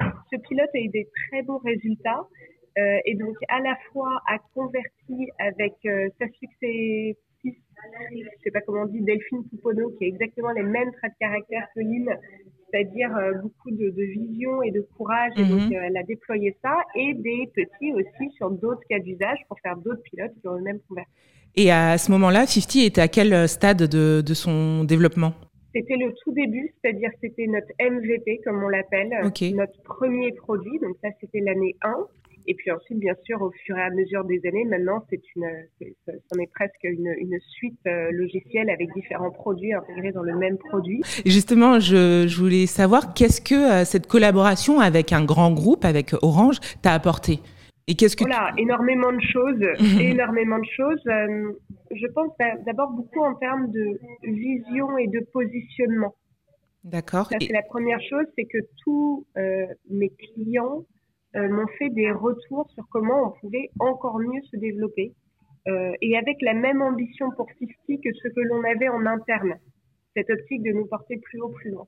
[0.01, 2.27] Ce pilote a eu des très bons résultats.
[2.79, 8.61] Euh, et donc à la fois a converti avec euh, sa succès je sais pas
[8.63, 12.09] comment on dit, Delphine Pouponneau, qui a exactement les mêmes traits de caractère que Lynn,
[12.71, 15.73] c'est-à-dire euh, beaucoup de, vision et de courage, et donc mhm.
[15.73, 20.03] elle a déployé ça, et des petits aussi sur d'autres cas d'usage pour faire d'autres
[20.03, 21.11] pilotes qui ont le même converti.
[21.57, 25.33] Et à ce moment-là, 50 était à quel stade de, de son développement?
[25.75, 29.11] C'était le tout début, c'est-à-dire c'était notre MVP, comme on l'appelle,
[29.55, 30.79] notre premier produit.
[30.81, 31.95] Donc ça, c'était l'année 1.
[32.51, 35.47] Et puis ensuite, bien sûr, au fur et à mesure des années, maintenant, c'est une,
[36.07, 40.57] c'en est presque une, une suite euh, logicielle avec différents produits intégrés dans le même
[40.57, 41.03] produit.
[41.27, 46.15] Justement, je, je voulais savoir qu'est-ce que euh, cette collaboration avec un grand groupe, avec
[46.23, 47.41] Orange, t'a apporté
[47.91, 49.63] et qu'est-ce que voilà, énormément de choses,
[50.01, 51.03] énormément de choses.
[51.07, 51.53] Euh,
[51.91, 52.31] je pense
[52.67, 56.15] d'abord beaucoup en termes de vision et de positionnement.
[56.85, 57.27] D'accord.
[57.27, 59.27] Ça, c'est la première chose, c'est que tous
[59.91, 60.85] mes clients
[61.35, 65.13] m'ont fait des retours sur comment on pouvait encore mieux se développer
[65.69, 69.55] euh, et avec la même ambition pour Fifty que ce que l'on avait en interne,
[70.17, 71.87] cette optique de nous porter plus haut, plus loin.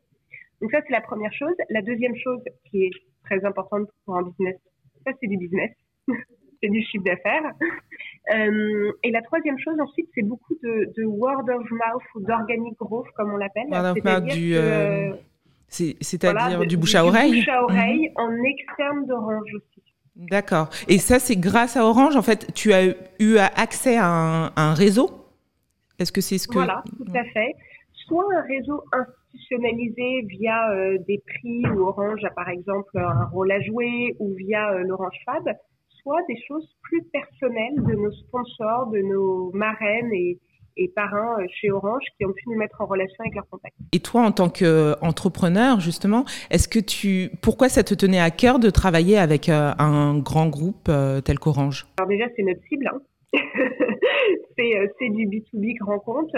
[0.60, 1.54] Donc ça, c'est la première chose.
[1.70, 2.90] La deuxième chose qui est
[3.24, 4.56] très importante pour un business,
[5.06, 5.70] ça c'est du business,
[6.62, 7.54] c'est du chiffre d'affaires.
[8.34, 12.76] Euh, et la troisième chose ensuite, c'est beaucoup de, de, word of mouth ou d'organic
[12.78, 13.68] growth, comme on l'appelle.
[13.70, 14.54] Word of mouth du...
[14.54, 15.14] Euh,
[15.70, 19.82] c'est-à-dire du bouche à oreille Du bouche à oreille en externe d'Orange aussi.
[20.16, 20.68] D'accord.
[20.88, 22.84] Et ça, c'est grâce à Orange, en fait, tu as
[23.18, 25.10] eu accès à un, réseau?
[25.98, 26.54] Est-ce que c'est ce que...
[26.54, 27.54] Voilà, tout à fait.
[28.06, 33.52] Soit un réseau institutionnalisé via euh, des prix où Orange a par exemple un rôle
[33.52, 35.44] à jouer ou via euh, l'Orange Fab,
[36.02, 40.38] soit des choses plus personnelles de nos sponsors, de nos marraines et,
[40.76, 43.74] et parrains euh, chez Orange qui ont pu nous mettre en relation avec leurs contacts.
[43.92, 48.58] Et toi, en tant qu'entrepreneur, justement, est-ce que tu, pourquoi ça te tenait à cœur
[48.58, 51.86] de travailler avec euh, un grand groupe euh, tel qu'Orange?
[51.98, 52.88] Alors déjà, c'est notre cible.
[52.92, 53.00] Hein.
[54.58, 56.32] c'est du B2B grand compte.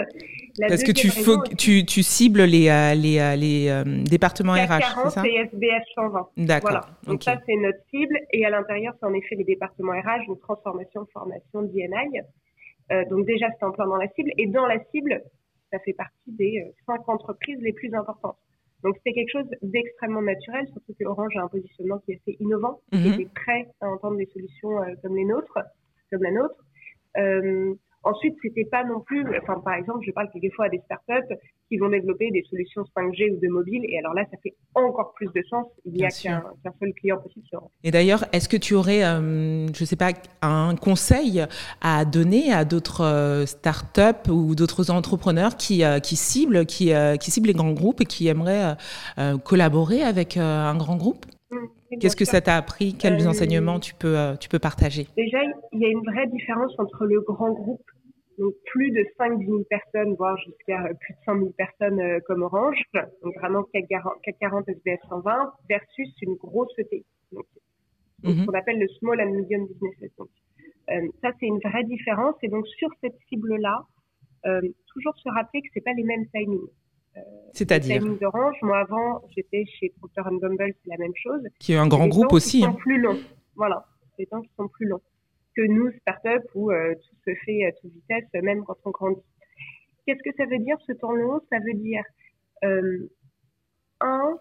[0.59, 5.23] Parce que tu, faut, tu, tu, cibles les, les, les départements RH, c'est ça?
[5.25, 6.27] et SBS 120.
[6.37, 6.69] D'accord.
[6.69, 6.85] Voilà.
[7.07, 8.15] Donc ça, c'est notre cible.
[8.31, 12.21] Et à l'intérieur, c'est en effet les départements RH, donc transformation, formation, DNI.
[12.93, 14.31] Euh, donc déjà, c'est en plein dans la cible.
[14.37, 15.21] Et dans la cible,
[15.71, 18.37] ça fait partie des euh, cinq entreprises les plus importantes.
[18.83, 22.37] Donc c'est quelque chose d'extrêmement naturel, surtout que Orange a un positionnement qui est assez
[22.39, 23.21] innovant, qui mhm.
[23.21, 25.57] est prêt à entendre des solutions euh, comme les nôtres,
[26.11, 26.55] comme la nôtre.
[27.17, 27.73] Euh,
[28.03, 31.33] Ensuite, c'était pas non plus, enfin, par exemple, je parle quelquefois à des startups
[31.69, 35.13] qui vont développer des solutions 5G ou de mobile, et alors là, ça fait encore
[35.13, 35.67] plus de sens.
[35.85, 36.43] Il n'y a qu'un
[36.79, 37.69] seul client possible sur.
[37.83, 40.11] Et d'ailleurs, est-ce que tu aurais, euh, je sais pas,
[40.41, 41.45] un conseil
[41.81, 47.31] à donner à d'autres euh, startups ou d'autres entrepreneurs qui, euh, qui ciblent, qui, qui
[47.31, 48.75] ciblent les grands groupes et qui aimeraient
[49.43, 51.25] collaborer avec un grand groupe?
[51.99, 52.95] Qu'est-ce que ça t'a appris?
[52.95, 55.07] Quels enseignements tu peux, tu peux partager?
[55.17, 55.39] Déjà,
[55.71, 57.83] il y a une vraie différence entre le grand groupe
[58.37, 61.99] donc plus de 5 10 000 personnes, voire jusqu'à euh, plus de 100 000 personnes
[61.99, 62.81] euh, comme Orange,
[63.23, 63.85] donc vraiment CAC
[64.39, 67.45] 40 SBS 120, versus une grosse ETI, donc,
[68.23, 68.41] mhm.
[68.41, 70.11] ce qu'on appelle le small and medium business.
[70.17, 70.29] Donc,
[70.89, 72.35] euh, ça, c'est une vraie différence.
[72.43, 73.85] Et donc, sur cette cible-là,
[74.45, 76.67] euh, toujours se rappeler que c'est pas les mêmes timings.
[77.53, 81.41] C'est-à-dire timing d'Orange, moi avant, j'étais chez Procter Gamble, c'est la même chose.
[81.59, 82.57] Qui est un grand groupe aussi.
[82.57, 82.77] Qui sont hein.
[82.79, 83.19] plus longs.
[83.55, 83.85] Voilà,
[84.17, 85.01] des temps qui sont plus longs
[85.55, 89.21] que nous, start-up, où euh, tout se fait à toute vitesse, même quand on grandit.
[90.05, 91.39] Qu'est-ce que ça veut dire ce temps long?
[91.51, 92.03] Ça veut dire,
[92.63, 93.07] euh,
[94.01, 94.39] un,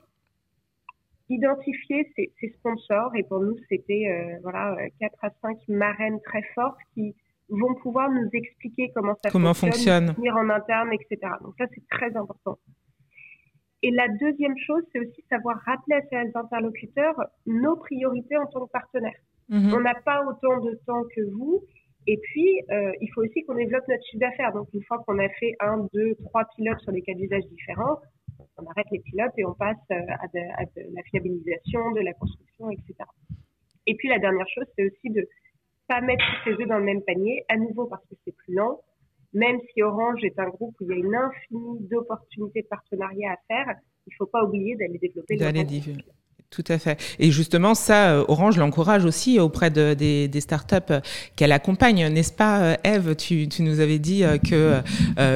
[1.28, 6.78] identifier ces, sponsors et pour nous c'était euh, voilà quatre à cinq marraines très fortes
[6.92, 7.14] qui
[7.48, 10.36] vont pouvoir nous expliquer comment ça comment fonctionne, fonctionne.
[10.36, 11.32] en interne, etc.
[11.42, 12.58] Donc ça c'est très important.
[13.82, 17.16] Et la deuxième chose, c'est aussi savoir rappeler à ces interlocuteurs
[17.46, 19.18] nos priorités en tant que partenaires.
[19.48, 19.74] Mhm.
[19.74, 21.64] On n'a pas autant de temps que vous.
[22.06, 24.52] Et puis, euh, il faut aussi qu'on développe notre chiffre d'affaires.
[24.52, 28.00] Donc, une fois qu'on a fait un, deux, trois pilotes sur des cas d'usage différents,
[28.58, 32.70] on arrête les pilotes et on passe euh, à de, la fiabilisation, de la construction,
[32.70, 32.94] etc.
[33.86, 35.28] Et puis, la dernière chose, c'est aussi de
[35.88, 38.54] pas mettre tous ses œufs dans le même panier, à nouveau parce que c'est plus
[38.54, 38.80] lent.
[39.34, 43.32] Même si Orange est un groupe où il y a une infinie d'opportunités de partenariat
[43.32, 45.64] à faire, il ne faut pas oublier d'aller développer d'aller
[46.52, 47.00] tout à fait.
[47.18, 51.00] Et justement, ça, euh, Orange l'encourage aussi auprès de, des, des, startups euh,
[51.34, 53.16] qu'elle accompagne, n'est-ce pas, Eve?
[53.16, 54.82] Tu, tu, nous avais dit euh, que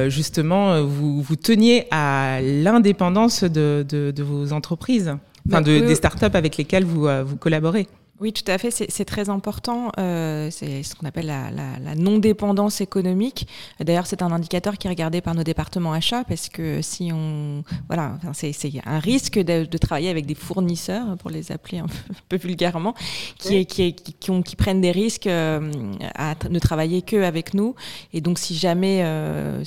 [0.09, 6.35] justement, vous, vous teniez à l'indépendance de, de, de, vos entreprises, enfin de, des startups
[6.35, 7.87] avec lesquelles vous, vous collaborez.
[8.19, 8.71] Oui, tout à fait.
[8.71, 9.91] C'est très important.
[9.99, 13.47] Euh, c'est ce qu'on appelle la, la, la non-dépendance économique.
[13.79, 17.63] D'ailleurs, c'est un indicateur qui est regardé par nos départements achats parce que si on,
[17.87, 21.85] voilà, c'est un risque de, de, travailler avec des fournisseurs, pour les appeler un
[22.29, 22.95] peu, vulgairement,
[23.37, 25.71] qui, qui, qui, qui, ont, qui, prennent des risques euh,
[26.15, 27.75] à ne travailler que avec nous.
[28.13, 29.63] Et donc, si jamais euh,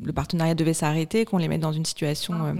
[0.00, 2.54] le partenariat devait s'arrêter, qu'on les mette dans une situation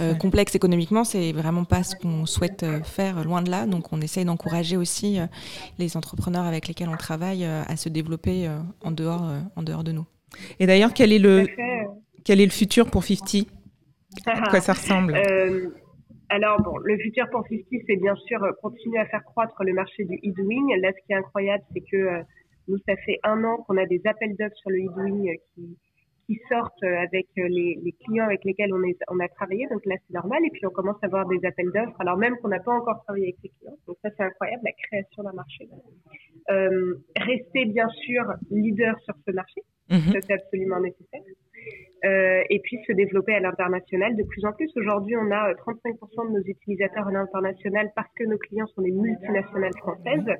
[0.00, 3.66] euh, complexe économiquement, c'est vraiment pas ce qu'on souhaite faire, loin de là.
[3.66, 5.26] Donc, on essaye d'encourager aussi euh,
[5.78, 9.84] les entrepreneurs avec lesquels on travaille euh, à se développer euh, en, dehors, en dehors
[9.84, 10.06] de nous.
[10.58, 11.46] Et d'ailleurs, quel, est le,
[12.24, 13.46] quel est le futur pour 50
[14.26, 15.14] À quoi ça ressemble?
[16.28, 20.04] Alors bon, le futur pour 50, c'est bien sûr continuer à faire croître le marché
[20.04, 20.76] du e-doing.
[20.80, 22.22] Là, ce qui est incroyable, c'est que
[22.68, 25.76] nous, ça fait un an qu'on a des appels d'offres sur le e-doing qui,
[26.30, 29.66] qui sortent avec euh, les, les, clients avec lesquels on, est, on a travaillé.
[29.66, 30.38] Donc là, c'est normal.
[30.46, 33.02] Et puis, on commence à avoir des appels d'offres, alors même qu'on n'a pas encore
[33.02, 33.76] travaillé avec ces clients.
[33.88, 35.68] Donc ça, c'est incroyable, la création d'un marché.
[36.50, 39.60] Euh, rester, bien sûr, leader sur ce marché.
[39.90, 40.12] Mhm.
[40.12, 41.20] Ça, c'est absolument nécessaire.
[42.04, 44.70] Euh, et puis, se développer à l'international de plus en plus.
[44.76, 48.82] Aujourd'hui, on a 35% euh, de nos utilisateurs à l'international parce que nos clients sont
[48.82, 50.30] des multinationales françaises.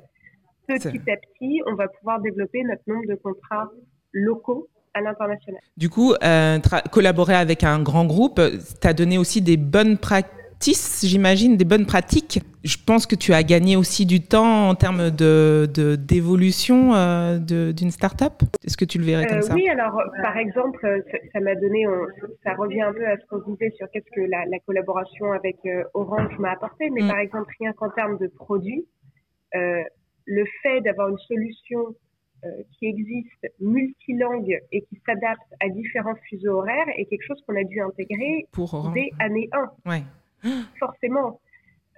[0.69, 3.69] Petit à petit, on va pouvoir développer notre nombre de contrats
[4.13, 5.61] locaux à l'international.
[5.77, 6.59] Du coup, euh,
[6.91, 8.41] collaborer avec un grand groupe,
[8.79, 10.37] t'as donné aussi des bonnes pratiques
[11.01, 12.39] j'imagine, des bonnes pratiques.
[12.63, 17.89] Je pense que tu as gagné aussi du temps en termes de d'évolution euh, d'une
[17.89, 18.43] start-up.
[18.63, 19.55] Est-ce que tu le verrais comme euh, ça?
[19.55, 21.87] Oui, alors par exemple, ça m'a donné,
[22.43, 25.57] ça revient un peu à ce qu'on disait sur qu'est-ce que la, collaboration avec
[25.95, 27.07] Orange m'a apporté, mais mm.
[27.07, 28.85] par exemple, rien qu'en termes de produits,
[29.53, 31.95] le fait d'avoir une solution
[32.71, 37.63] qui existe multilangue et qui s'adapte à différents fuseaux horaires est quelque chose qu'on a
[37.63, 38.91] dû intégrer Pour...
[38.93, 39.49] dès année
[39.85, 39.89] 1.
[39.89, 40.03] Ouais.
[40.79, 41.39] Forcément.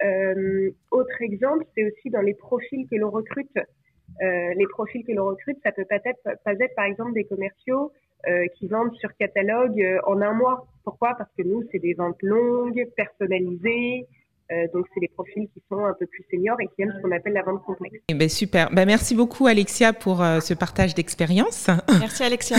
[0.02, 3.56] Euh, autre exemple, c'est aussi dans les profils que l'on recrute.
[3.56, 7.24] Euh, les profils que l'on recrute, ça peut pas être, pas être par exemple des
[7.24, 7.92] commerciaux
[8.28, 10.66] euh, qui vendent sur catalogue euh, en un mois.
[10.84, 11.14] Pourquoi?
[11.16, 14.06] Parce que nous, c'est des ventes longues, personnalisées,
[14.52, 17.02] euh, donc, c'est des profils qui sont un peu plus seniors et qui aiment ce
[17.02, 17.96] qu'on appelle la vente complexe.
[18.08, 18.70] Eh ben, super.
[18.70, 21.68] Ben, merci beaucoup, Alexia, pour euh, ce partage d'expérience.
[22.00, 22.56] Merci, Alexia.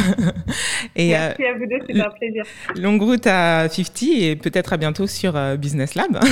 [0.95, 2.43] et, merci euh, à vous deux, c'est un plaisir.
[2.75, 6.17] Longue route à 50 et peut-être à bientôt sur Business Lab.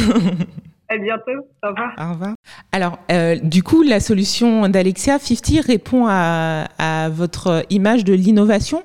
[0.89, 1.48] À bientôt.
[1.63, 1.96] Au revoir.
[1.98, 2.36] Au revoir.
[2.72, 3.00] Alors,
[3.42, 8.84] du coup, la solution d'Alexia 50 répond à, à votre image de l'innovation?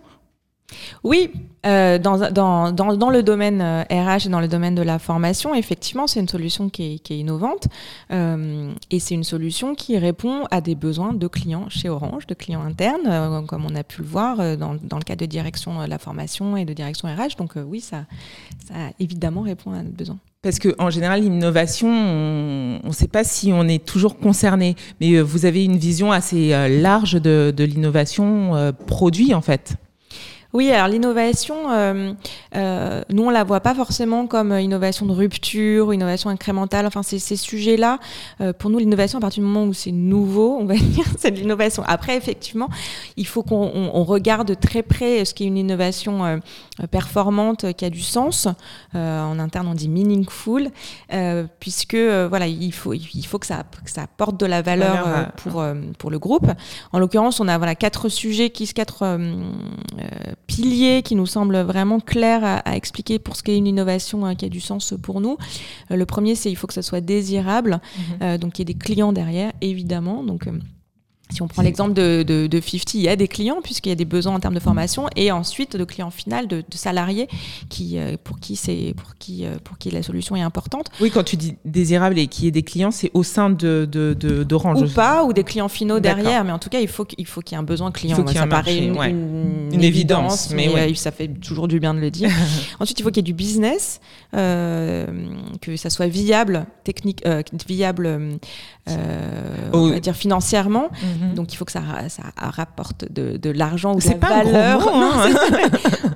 [1.04, 1.31] Oui,
[1.66, 6.21] euh, dans, le domaine RH euh, et dans le domaine de la formation, effectivement, c'est
[6.21, 7.68] une solution qui est, innovante
[8.12, 12.35] euh, et c'est une solution qui répond à des besoins de clients chez Orange, de
[12.35, 15.99] clients internes, comme on a pu le voir dans, le cadre de direction de la
[15.99, 17.37] formation et de direction RH.
[17.37, 18.05] Donc oui, ça,
[19.01, 20.18] évidemment répond à nos besoins.
[20.42, 25.47] Parce qu'en général, l'innovation, on ne sait pas si on est toujours concerné, mais vous
[25.47, 29.77] avez une vision assez large de, de l'innovation produit, en fait.
[30.54, 32.14] Oui, alors l'innovation, euh,
[32.56, 36.87] euh, nous on la voit pas forcément comme innovation de rupture, innovation incrémentale.
[36.87, 37.98] Enfin, ces, ces sujets-là,
[38.40, 41.32] euh, pour nous, l'innovation à partir du moment où c'est nouveau, on va dire, c'est
[41.32, 41.82] de l'innovation.
[41.87, 42.70] Après, effectivement,
[43.18, 46.38] il faut qu'on on, regarde très près ce qui est une innovation euh,
[46.90, 48.48] performante, qui a du sens.
[48.94, 50.70] Euh, en interne, on dit meaningful,
[51.61, 55.62] puisque voilà, il faut il faut que ça que ça apporte de la valeur pour
[55.98, 56.50] pour le groupe.
[56.92, 59.18] En l'occurrence, on a voilà quatre sujets qui quatre
[60.48, 64.44] piliers qui nous semblent vraiment clairs à, expliquer pour ce qu'est une innovation hein, qui
[64.44, 65.37] a du sens pour nous.
[65.92, 68.18] Euh, le premier, c'est il faut que ça soit désirable, mhm.
[68.22, 70.24] euh, donc il y ait des clients derrière, évidemment.
[70.24, 70.52] Donc euh,
[71.30, 73.92] si on prend l'exemple de, de, de, 50, il y a des clients puisqu'il y
[73.92, 77.28] a des besoins en termes de formation et ensuite de clients final, de, de salariés
[77.68, 80.90] qui, euh, pour, qui c'est, pour, qui, euh, pour qui la solution est importante.
[81.00, 83.86] Oui, quand tu dis désirable et qu'il y ait des clients, c'est au sein de,
[83.90, 84.14] de,
[84.44, 84.80] d'Orange.
[84.80, 87.42] Ou pas, ou des clients finaux derrière, mais en tout cas, il faut, qu'il, faut
[87.42, 88.16] qu'il y ait un besoin client.
[88.16, 91.29] Il faut qu'il y ait ça paraît une, une, une, évidence, mais, mais ça fait
[91.29, 92.31] toujours du bien de le dire.
[92.81, 94.00] ensuite, il faut qu'il y ait du business,
[94.35, 95.06] euh,
[95.60, 98.38] que ça soit viable, technique, euh, viable,
[99.72, 100.88] on va dire financièrement.
[100.88, 101.17] Mm-hmm.
[101.19, 101.35] Mhm.
[101.35, 104.88] Donc il faut que ça, ça rapporte de, de l'argent ou de la valeur.
[104.98, 105.31] Hein.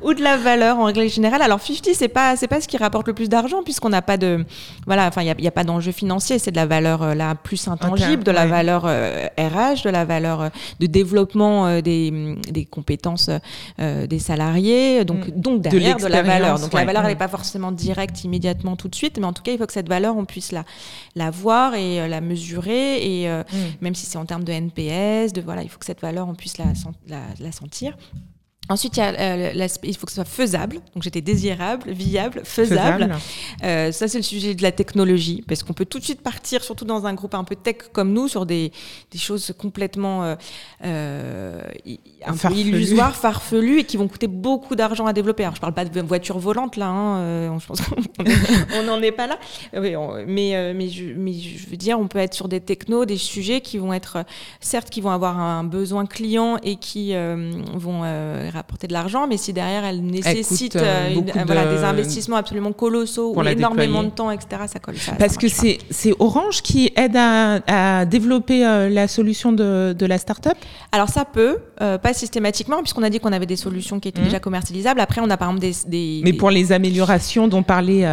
[0.03, 1.43] ou de la valeur en règle générale.
[1.43, 4.17] Alors 50, c'est pas, c'est pas ce qui rapporte le plus d'argent puisqu'on n'a pas
[4.17, 4.45] de.
[4.87, 6.39] Voilà, enfin, il n'y a, a, pas d'enjeu financier.
[6.39, 10.05] C'est de la valeur euh, la plus intangible, de la valeur RH, euh, de la
[10.05, 10.49] valeur euh,
[10.81, 13.31] de développement des, des, compétences
[13.79, 15.05] des salariés.
[15.05, 15.41] Donc, mm.
[15.41, 16.59] donc derrière de, la valeur.
[16.59, 19.43] Donc la valeur, elle n'est pas forcément directe immédiatement tout de suite, mais en tout
[19.43, 20.65] cas, il faut que cette valeur, on puisse la,
[21.15, 23.23] la voir et la mesurer.
[23.23, 23.45] Et mm.
[23.81, 24.92] même si c'est en termes de NPS,
[25.33, 27.97] de voilà, il faut que cette valeur on puisse la, sentir.
[28.69, 30.77] Ensuite, il, y a, euh, il, faut que ce soit faisable.
[30.95, 33.13] Donc, j'étais désirable, viable, faisable.
[33.65, 36.63] Euh, ça, c'est le sujet de la technologie, parce qu'on peut tout de suite partir,
[36.63, 38.71] surtout dans un groupe un peu tech comme nous, sur des,
[39.11, 40.37] des choses complètement euh,
[40.85, 41.61] euh
[42.25, 45.43] un peu illusoires, farfelues, et qui vont coûter beaucoup d'argent à développer.
[45.43, 46.87] Alors, je parle pas de voiture volante là.
[46.87, 49.39] Hein, euh, je pense qu'on n'en est pas là.
[49.73, 53.61] mais, mais, je, mais je veux dire, on peut être sur des technos, des sujets
[53.61, 54.25] qui vont être,
[54.61, 57.13] certes, qui vont avoir un besoin client et qui
[57.75, 58.05] vont
[58.53, 63.35] rapporter de l'argent, mais si derrière elle nécessite euh, euh, voilà, des investissements absolument colossaux
[63.35, 64.97] ou énormément de temps, etc., ça colle.
[64.97, 65.79] Ça, Parce que c'est
[66.19, 70.57] Orange qui aide à, développer euh, la solution de, de la start-up?
[70.93, 71.59] Alors ça peut,
[71.99, 74.25] pas systématiquement, puisqu'on a dit qu'on avait des solutions qui étaient mmh.
[74.25, 75.01] déjà commercialisables.
[75.01, 75.75] Après, on a par exemple des.
[75.87, 78.05] des mais pour les améliorations dont parlait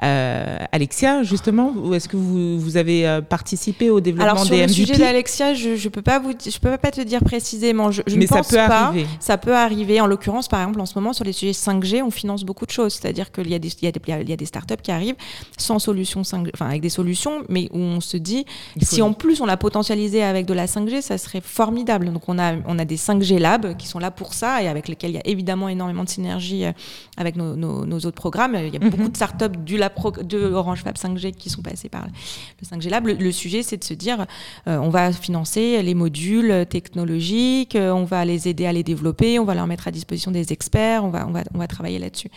[0.00, 4.96] Alexia, justement, ou est-ce que vous, vous avez participé au développement Alors, sur le sujet
[4.96, 7.90] d'Alexia, je ne peux, pas vous, je peux pas te dire précisément.
[7.90, 8.80] Je, je mais ne pense ça peut pas.
[8.86, 9.06] arriver.
[9.20, 10.00] Ça peut arriver.
[10.00, 12.70] En l'occurrence, par exemple, en ce moment, sur les sujets 5G, on finance beaucoup de
[12.70, 12.94] choses.
[12.94, 14.90] C'est-à-dire qu'il y, a des, il y, a des, il y a des startups qui
[14.90, 15.16] arrivent
[15.58, 18.44] sans solution 5G, enfin avec des solutions, mais où on se dit,
[18.80, 22.12] si en plus on l'a potentialisé avec de la 5G, ça serait formidable.
[22.12, 24.88] Donc on a, on a des 5G labs qui sont là pour ça et avec
[24.88, 26.72] lesquels il y a évidemment énormément de synergie euh,
[27.16, 28.56] avec nos, nos, nos autres programmes.
[28.56, 28.90] Il y a mhm.
[28.90, 33.06] beaucoup de startups du de Orange Fab 5G qui sont passés par le 5G Lab.
[33.06, 34.26] Le, sujet, c'est de se dire,
[34.66, 39.38] euh, on va financer les modules technologiques, euh, on va les aider à les développer,
[39.38, 41.98] on va leur mettre à disposition des experts, on va, on va, on va travailler
[41.98, 42.28] là-dessus.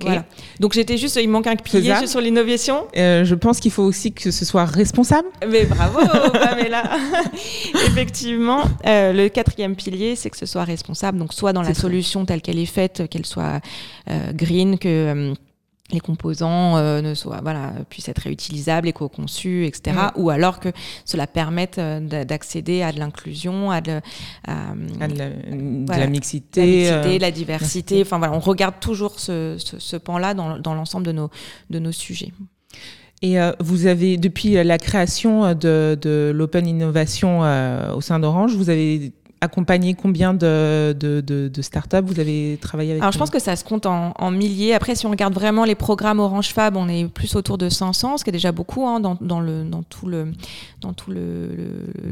[0.00, 0.24] Voilà.
[0.60, 2.86] Donc j'étais juste, il manque un pilier sur l'innovation.
[2.96, 5.28] Euh, je pense qu'il faut aussi que ce soit responsable.
[5.48, 6.00] Mais bravo,
[6.32, 6.82] Pamela.
[7.86, 11.18] Effectivement, euh, le quatrième pilier, c'est que ce soit responsable.
[11.18, 13.60] Donc soit dans la solution telle qu'elle est faite, qu'elle soit
[14.10, 15.34] euh, green, que
[15.92, 19.96] les composants euh, ne soient, voilà, puissent être réutilisables, éco-conçus, etc.
[20.16, 20.70] Ou alors que
[21.04, 24.00] cela permette euh, d'accéder à de l'inclusion, à, de,
[24.46, 24.74] à,
[25.08, 28.02] de, la, mixité, la, mixité, la diversité.
[28.02, 31.30] Enfin voilà, on regarde toujours ce, ce, ce pan-là dans, dans l'ensemble de nos,
[31.70, 32.32] de nos sujets.
[33.22, 38.56] Et euh, vous avez, depuis la création de, de l'Open Innovation euh, au sein d'Orange,
[38.56, 39.12] vous avez
[39.42, 43.56] accompagné combien de, de, de, startups Vous avez travaillé avec Alors, je pense que ça
[43.56, 44.72] se compte en, en, milliers.
[44.72, 48.18] Après, si on regarde vraiment les programmes Orange Fab, on est plus autour de 500,
[48.18, 50.32] ce qui est déjà beaucoup hein, dans, dans, le, dans tout le,
[50.80, 51.48] dans tout le,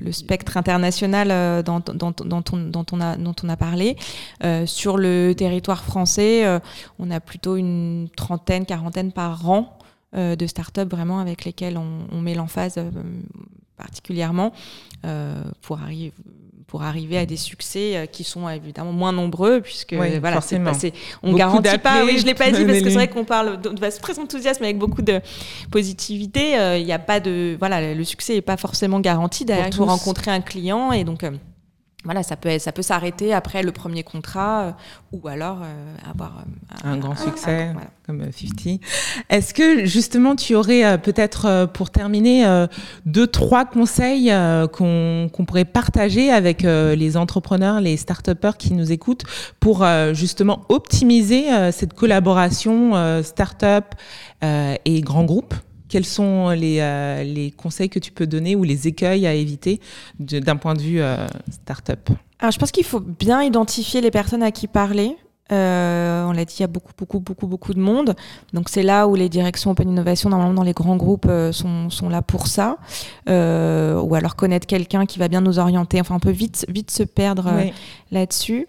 [0.05, 3.97] le, spectre international euh, dont, dont, dont, on, dont, on a, dont on a parlé.
[4.43, 6.59] Euh, sur le territoire français, euh,
[6.99, 9.79] on a plutôt une trentaine, quarantaine par an
[10.13, 12.81] de startups vraiment avec lesquelles on, on met l'emphase
[13.77, 14.53] particulièrement
[15.63, 16.13] pour arriver
[16.71, 20.95] pour arriver à des succès euh, qui sont évidemment moins nombreux puisque voilà c'est passé
[21.25, 22.05] on garantit pas.
[22.05, 24.63] Oui je l'ai pas dit parce que c'est vrai qu'on parle de, de très enthousiasme
[24.63, 25.21] avec beaucoup de
[25.73, 26.57] positivité.
[26.57, 29.85] Euh, il n'y a pas de voilà le succès est pas forcément garanti derrière faut
[29.85, 31.33] rencontrer un client et donc euh,
[32.05, 34.73] voilà, ça peut, ça peut s'arrêter après le premier contrat euh,
[35.13, 37.73] ou alors euh, avoir euh, un, grand succès
[38.07, 38.81] comme 50.
[39.29, 42.67] Est-ce que justement tu aurais peut-être pour terminer
[43.07, 44.33] deux, trois conseils
[44.73, 49.25] qu'on pourrait partager avec les entrepreneurs, les start-upers qui nous écoutent
[49.61, 53.95] pour justement optimiser cette collaboration start-up
[54.43, 55.55] et grand groupe?
[55.91, 59.81] Quels sont les, euh, les, conseils que tu peux donner ou les écueils à éviter
[60.19, 62.09] d'un point de vue euh, start-up?
[62.39, 65.17] Alors, je pense qu'il faut bien identifier les personnes à qui parler.
[65.53, 68.15] Euh, on l'a dit, il y a beaucoup, beaucoup, beaucoup, beaucoup de monde.
[68.53, 72.09] Donc c'est là où les directions Open Innovation, normalement dans les grands groupes, sont, sont,
[72.09, 72.79] là pour ça.
[73.27, 76.01] ou alors connaître quelqu'un qui va bien nous orienter.
[76.01, 77.51] Enfin, on peut vite, vite se perdre
[78.13, 78.69] là-dessus.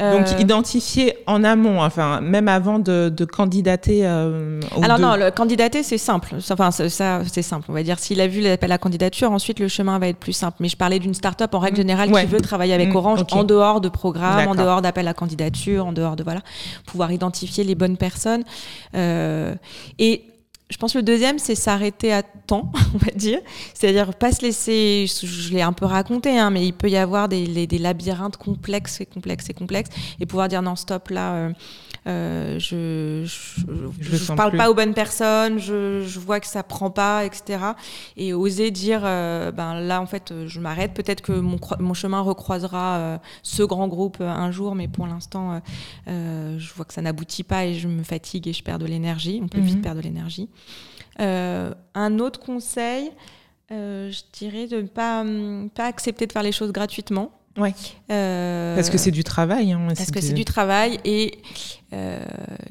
[0.00, 4.00] Donc euh, identifier en amont, enfin même avant de, candidater.
[4.04, 6.36] Euh, Alors non, le candidater c'est simple.
[6.50, 7.66] Enfin ça, c'est simple.
[7.68, 10.32] On va dire s'il a vu l'appel à candidature, ensuite le chemin va être plus
[10.32, 10.56] simple.
[10.60, 11.82] Mais je parlais d'une start-up en règle mm.
[11.82, 15.14] générale qui veut travailler avec mm, Orange en dehors de programme, en dehors d'appel à
[15.14, 16.40] candidature, en dehors de voilà,
[16.86, 18.44] pouvoir identifier les bonnes personnes.
[18.94, 19.54] Euh,
[19.98, 20.24] et
[20.70, 23.40] je pense que le deuxième, c'est s'arrêter à temps, on va dire.
[23.74, 27.28] C'est-à-dire pas se laisser, je l'ai un peu raconté, hein, mais il peut y avoir
[27.28, 29.90] des, labyrinthes complexes et complexes et complexes,
[30.20, 31.52] et pouvoir dire non, stop, là, euh,
[32.06, 37.24] euh, je je, parle pas aux bonnes personnes, je, je, vois que ça prend pas,
[37.24, 37.58] etc.
[38.16, 40.94] Et oser dire, euh, ben là, en fait, je m'arrête.
[40.94, 45.60] Peut-être que mon, mon, chemin recroisera ce grand groupe un jour, mais pour l'instant,
[46.06, 49.40] je vois que ça n'aboutit pas et je me fatigue et je perds de l'énergie.
[49.42, 49.82] On peut vite mhm.
[49.82, 50.48] perdre de l'énergie.
[51.20, 53.10] Euh, un autre conseil,
[53.72, 57.32] euh, je dirais de ne pas, hum, pas accepter de faire les choses gratuitement.
[57.58, 57.74] Ouais.
[58.10, 59.72] Euh, parce que c'est du travail.
[59.72, 61.38] Hein, parce que c'est du travail et
[61.92, 62.20] euh,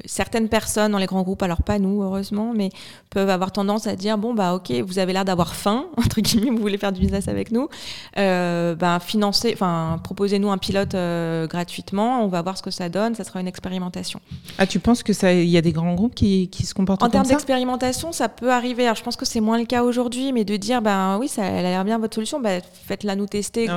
[0.06, 2.70] certaines personnes dans les grands groupes, alors pas nous heureusement, mais
[3.10, 6.50] peuvent avoir tendance à dire bon bah ok, vous avez l'air d'avoir faim entre guillemets,
[6.50, 7.68] vous voulez faire du business avec nous,
[8.16, 12.88] euh, bah, financer, enfin proposez-nous un pilote euh, gratuitement, on va voir ce que ça
[12.88, 14.20] donne, ça sera une expérimentation.
[14.56, 17.02] Ah tu penses que ça, il y a des grands groupes qui, qui se comportent
[17.02, 18.84] en termes d'expérimentation, ça peut arriver.
[18.84, 21.44] Alors je pense que c'est moins le cas aujourd'hui, mais de dire ben oui ça,
[21.44, 23.68] elle a l'air bien votre solution, bah, faites-la nous tester.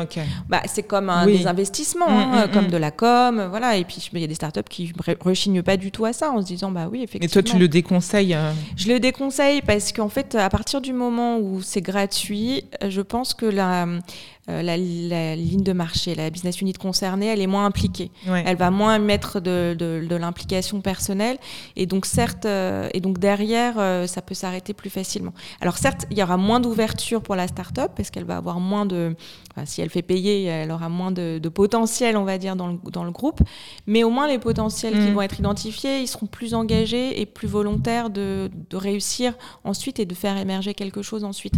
[0.47, 2.71] Bah c'est comme un, des investissements, mm, hein, mm, comme mm.
[2.71, 3.75] de la com, voilà.
[3.75, 4.93] Et puis il y a des startups qui
[5.33, 7.25] rechigne pas du tout à ça en se disant bah oui effectivement.
[7.25, 10.93] Et toi tu le déconseilles euh Je le déconseille parce qu'en fait à partir du
[10.93, 13.87] moment où c'est gratuit, je pense que la
[14.49, 18.11] euh, la, ligne de marché, la business unit concernée, elle est moins impliquée.
[18.27, 21.37] Elle va moins mettre de, de, l'implication personnelle.
[21.77, 25.33] Et donc, certes, euh, et donc derrière, euh, ça peut s'arrêter plus facilement.
[25.61, 28.85] Alors, certes, il y aura moins d'ouverture pour la start-up parce qu'elle va avoir moins
[28.85, 29.15] de.
[29.63, 33.05] si elle fait payer, elle aura moins de, potentiel, on va dire, dans le, dans
[33.05, 33.39] le, groupe.
[33.87, 35.13] Mais au moins, les potentiels qui mm.
[35.13, 40.05] vont être identifiés, ils seront plus engagés et plus volontaires de, de réussir ensuite et
[40.05, 41.53] de faire émerger quelque chose ensuite.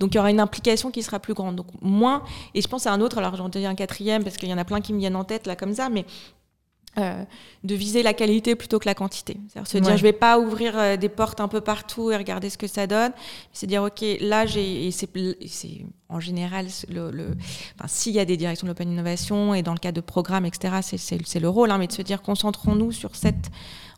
[0.00, 1.54] Donc, il y aura une implication qui sera plus grande.
[1.54, 2.23] Donc, moins
[2.54, 4.58] et je pense à un autre, alors j'en dis un quatrième parce qu'il y en
[4.58, 6.04] a plein qui me viennent en tête là comme ça, mais
[6.96, 7.24] euh,
[7.64, 9.36] de viser la qualité plutôt que la quantité.
[9.48, 12.50] C'est-à-dire se dire, je vais pas ouvrir euh, des portes un peu partout et regarder
[12.50, 13.10] ce que ça donne.
[13.52, 15.08] C'est dire, OK, là, j'ai, c'est,
[16.08, 17.36] en général, le, le
[17.76, 20.46] enfin, s'il y a des directions de l'open innovation et dans le cas de programmes,
[20.46, 23.50] etc., c'est, le rôle, hein, mais de se dire, concentrons-nous sur cette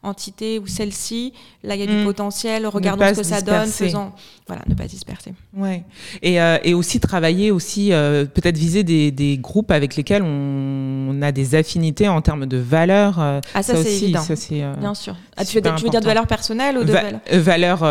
[0.07, 1.33] entité ou celle-ci,
[1.63, 2.05] là il y a du mm.
[2.05, 4.13] potentiel, regardons ce que ça donne, faisons,
[4.47, 5.35] voilà, ne pas disperser.
[5.57, 5.83] Ouais.
[6.23, 11.21] Et, euh, et aussi travailler aussi euh, peut-être viser des, des, groupes avec lesquels on,
[11.21, 13.21] a des affinités en termes de valeurs.
[13.21, 14.23] Euh, ah ça, c'est évident.
[14.23, 14.35] Ça,
[14.79, 15.17] Bien sûr.
[15.37, 16.93] Ah, tu, veux, tu, veux, dire de valeurs personnelles ou de
[17.39, 17.85] valeurs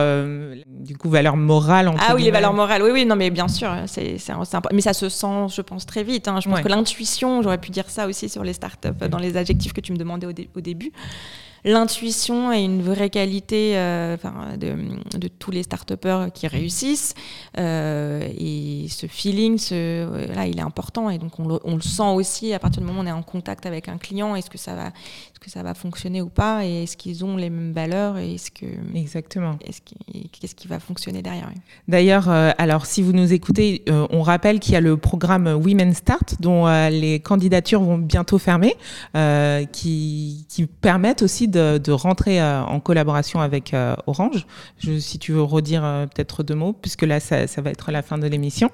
[0.68, 2.82] du coup valeurs morales Ah oui, les valeurs morales.
[2.84, 4.18] Oui oui, non mais bien sûr, c'est
[4.72, 6.40] mais ça se sent je pense très vite hein.
[6.40, 9.74] Je pense que l'intuition, j'aurais pu dire ça aussi sur les startups dans les adjectifs
[9.74, 10.92] que tu me demandais au, au début
[11.66, 14.16] l'intuition est une vraie qualité euh,
[14.58, 15.94] de, tous les start
[16.34, 17.16] qui réussissent.
[17.58, 21.10] Euh, et ce feeling, là, il est important.
[21.10, 23.12] Et donc, on le, on le, sent aussi à partir du moment où on est
[23.12, 24.36] en contact avec un client.
[24.36, 24.92] Est-ce que ça va,
[25.36, 28.36] est-ce que ça va fonctionner ou pas Et est-ce qu'ils ont les mêmes valeurs Et
[28.36, 28.66] est-ce que
[28.96, 29.82] exactement est-ce
[30.32, 31.52] qu'est-ce qui va fonctionner derrière
[31.88, 35.94] D'ailleurs, euh, alors si vous nous écoutez, on rappelle qu'il y a le programme Women
[35.94, 38.76] Start dont les candidatures vont bientôt fermer,
[39.72, 44.46] qui, qui permettent aussi de, rentrer euh, en collaboration avec euh, Orange.
[44.78, 47.92] Je, si tu veux redire euh, peut-être deux mots, puisque là, ça, ça va être
[47.92, 48.70] la fin de l'émission.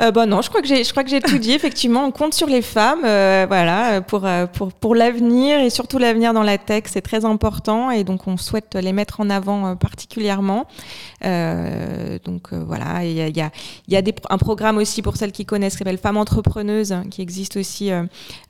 [0.00, 1.52] Euh, bah non, je crois que j'ai, je crois que j'ai tout dit.
[1.58, 5.98] Effectivement, on compte sur les femmes, euh, voilà, pour euh, pour pour l'avenir et surtout
[5.98, 9.74] l'avenir dans la tech, c'est très important et donc on souhaite les mettre en avant
[9.74, 10.66] particulièrement.
[11.22, 13.50] donc voilà, il y a il y a,
[13.88, 17.20] y a des, un programme aussi pour celles qui connaissent qui s'appelle Femmes entrepreneuses, qui
[17.22, 17.90] existe aussi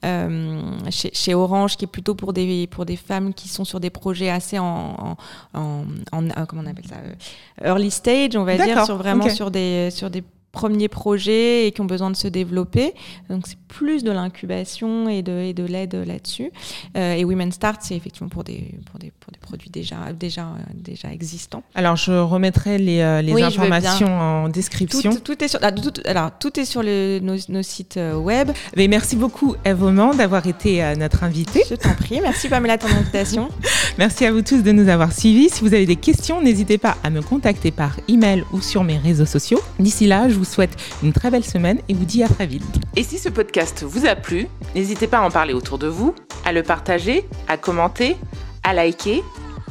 [0.02, 3.90] chez, chez Orange, qui est plutôt pour des pour des femmes qui sont sur des
[3.90, 5.16] projets assez en
[5.54, 9.90] en, en, comment on appelle ça early stage, on va dire, sur vraiment sur des
[9.90, 10.22] sur des
[10.52, 12.94] premiers projets et qui ont besoin de se développer.
[13.28, 16.50] Donc c'est plus de l'incubation et de, et de l'aide là-dessus.
[16.96, 20.42] Euh, et Women Start, c'est effectivement pour des, pour des, pour des produits déjà, déjà,
[20.42, 21.62] euh, déjà existants.
[21.74, 25.12] Alors je remettrai les, euh, les informations en description.
[25.12, 28.50] Tout, tout est sur, ah, tout, alors tout est sur le, nos, nos, sites web.
[28.76, 29.78] Mais merci beaucoup Eve
[30.16, 31.62] d'avoir été notre invitée.
[31.68, 32.20] Je t'en prie.
[32.20, 33.48] Merci Pamela ton invitation.
[33.98, 35.50] merci à vous tous de nous avoir suivis.
[35.50, 38.98] Si vous avez des questions, n'hésitez pas à me contacter par email ou sur mes
[38.98, 39.60] réseaux sociaux.
[39.78, 42.62] D'ici là, je vous souhaite une très belle semaine et vous dis à très vite.
[42.94, 46.14] Et si ce podcast vous a plu, n'hésitez pas à en parler autour de vous,
[46.44, 48.16] à le partager, à commenter,
[48.62, 49.24] à liker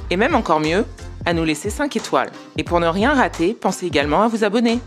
[0.09, 0.83] et même encore mieux,
[1.25, 2.31] à nous laisser 5 étoiles.
[2.57, 4.79] Et pour ne rien rater, pensez également à vous abonner.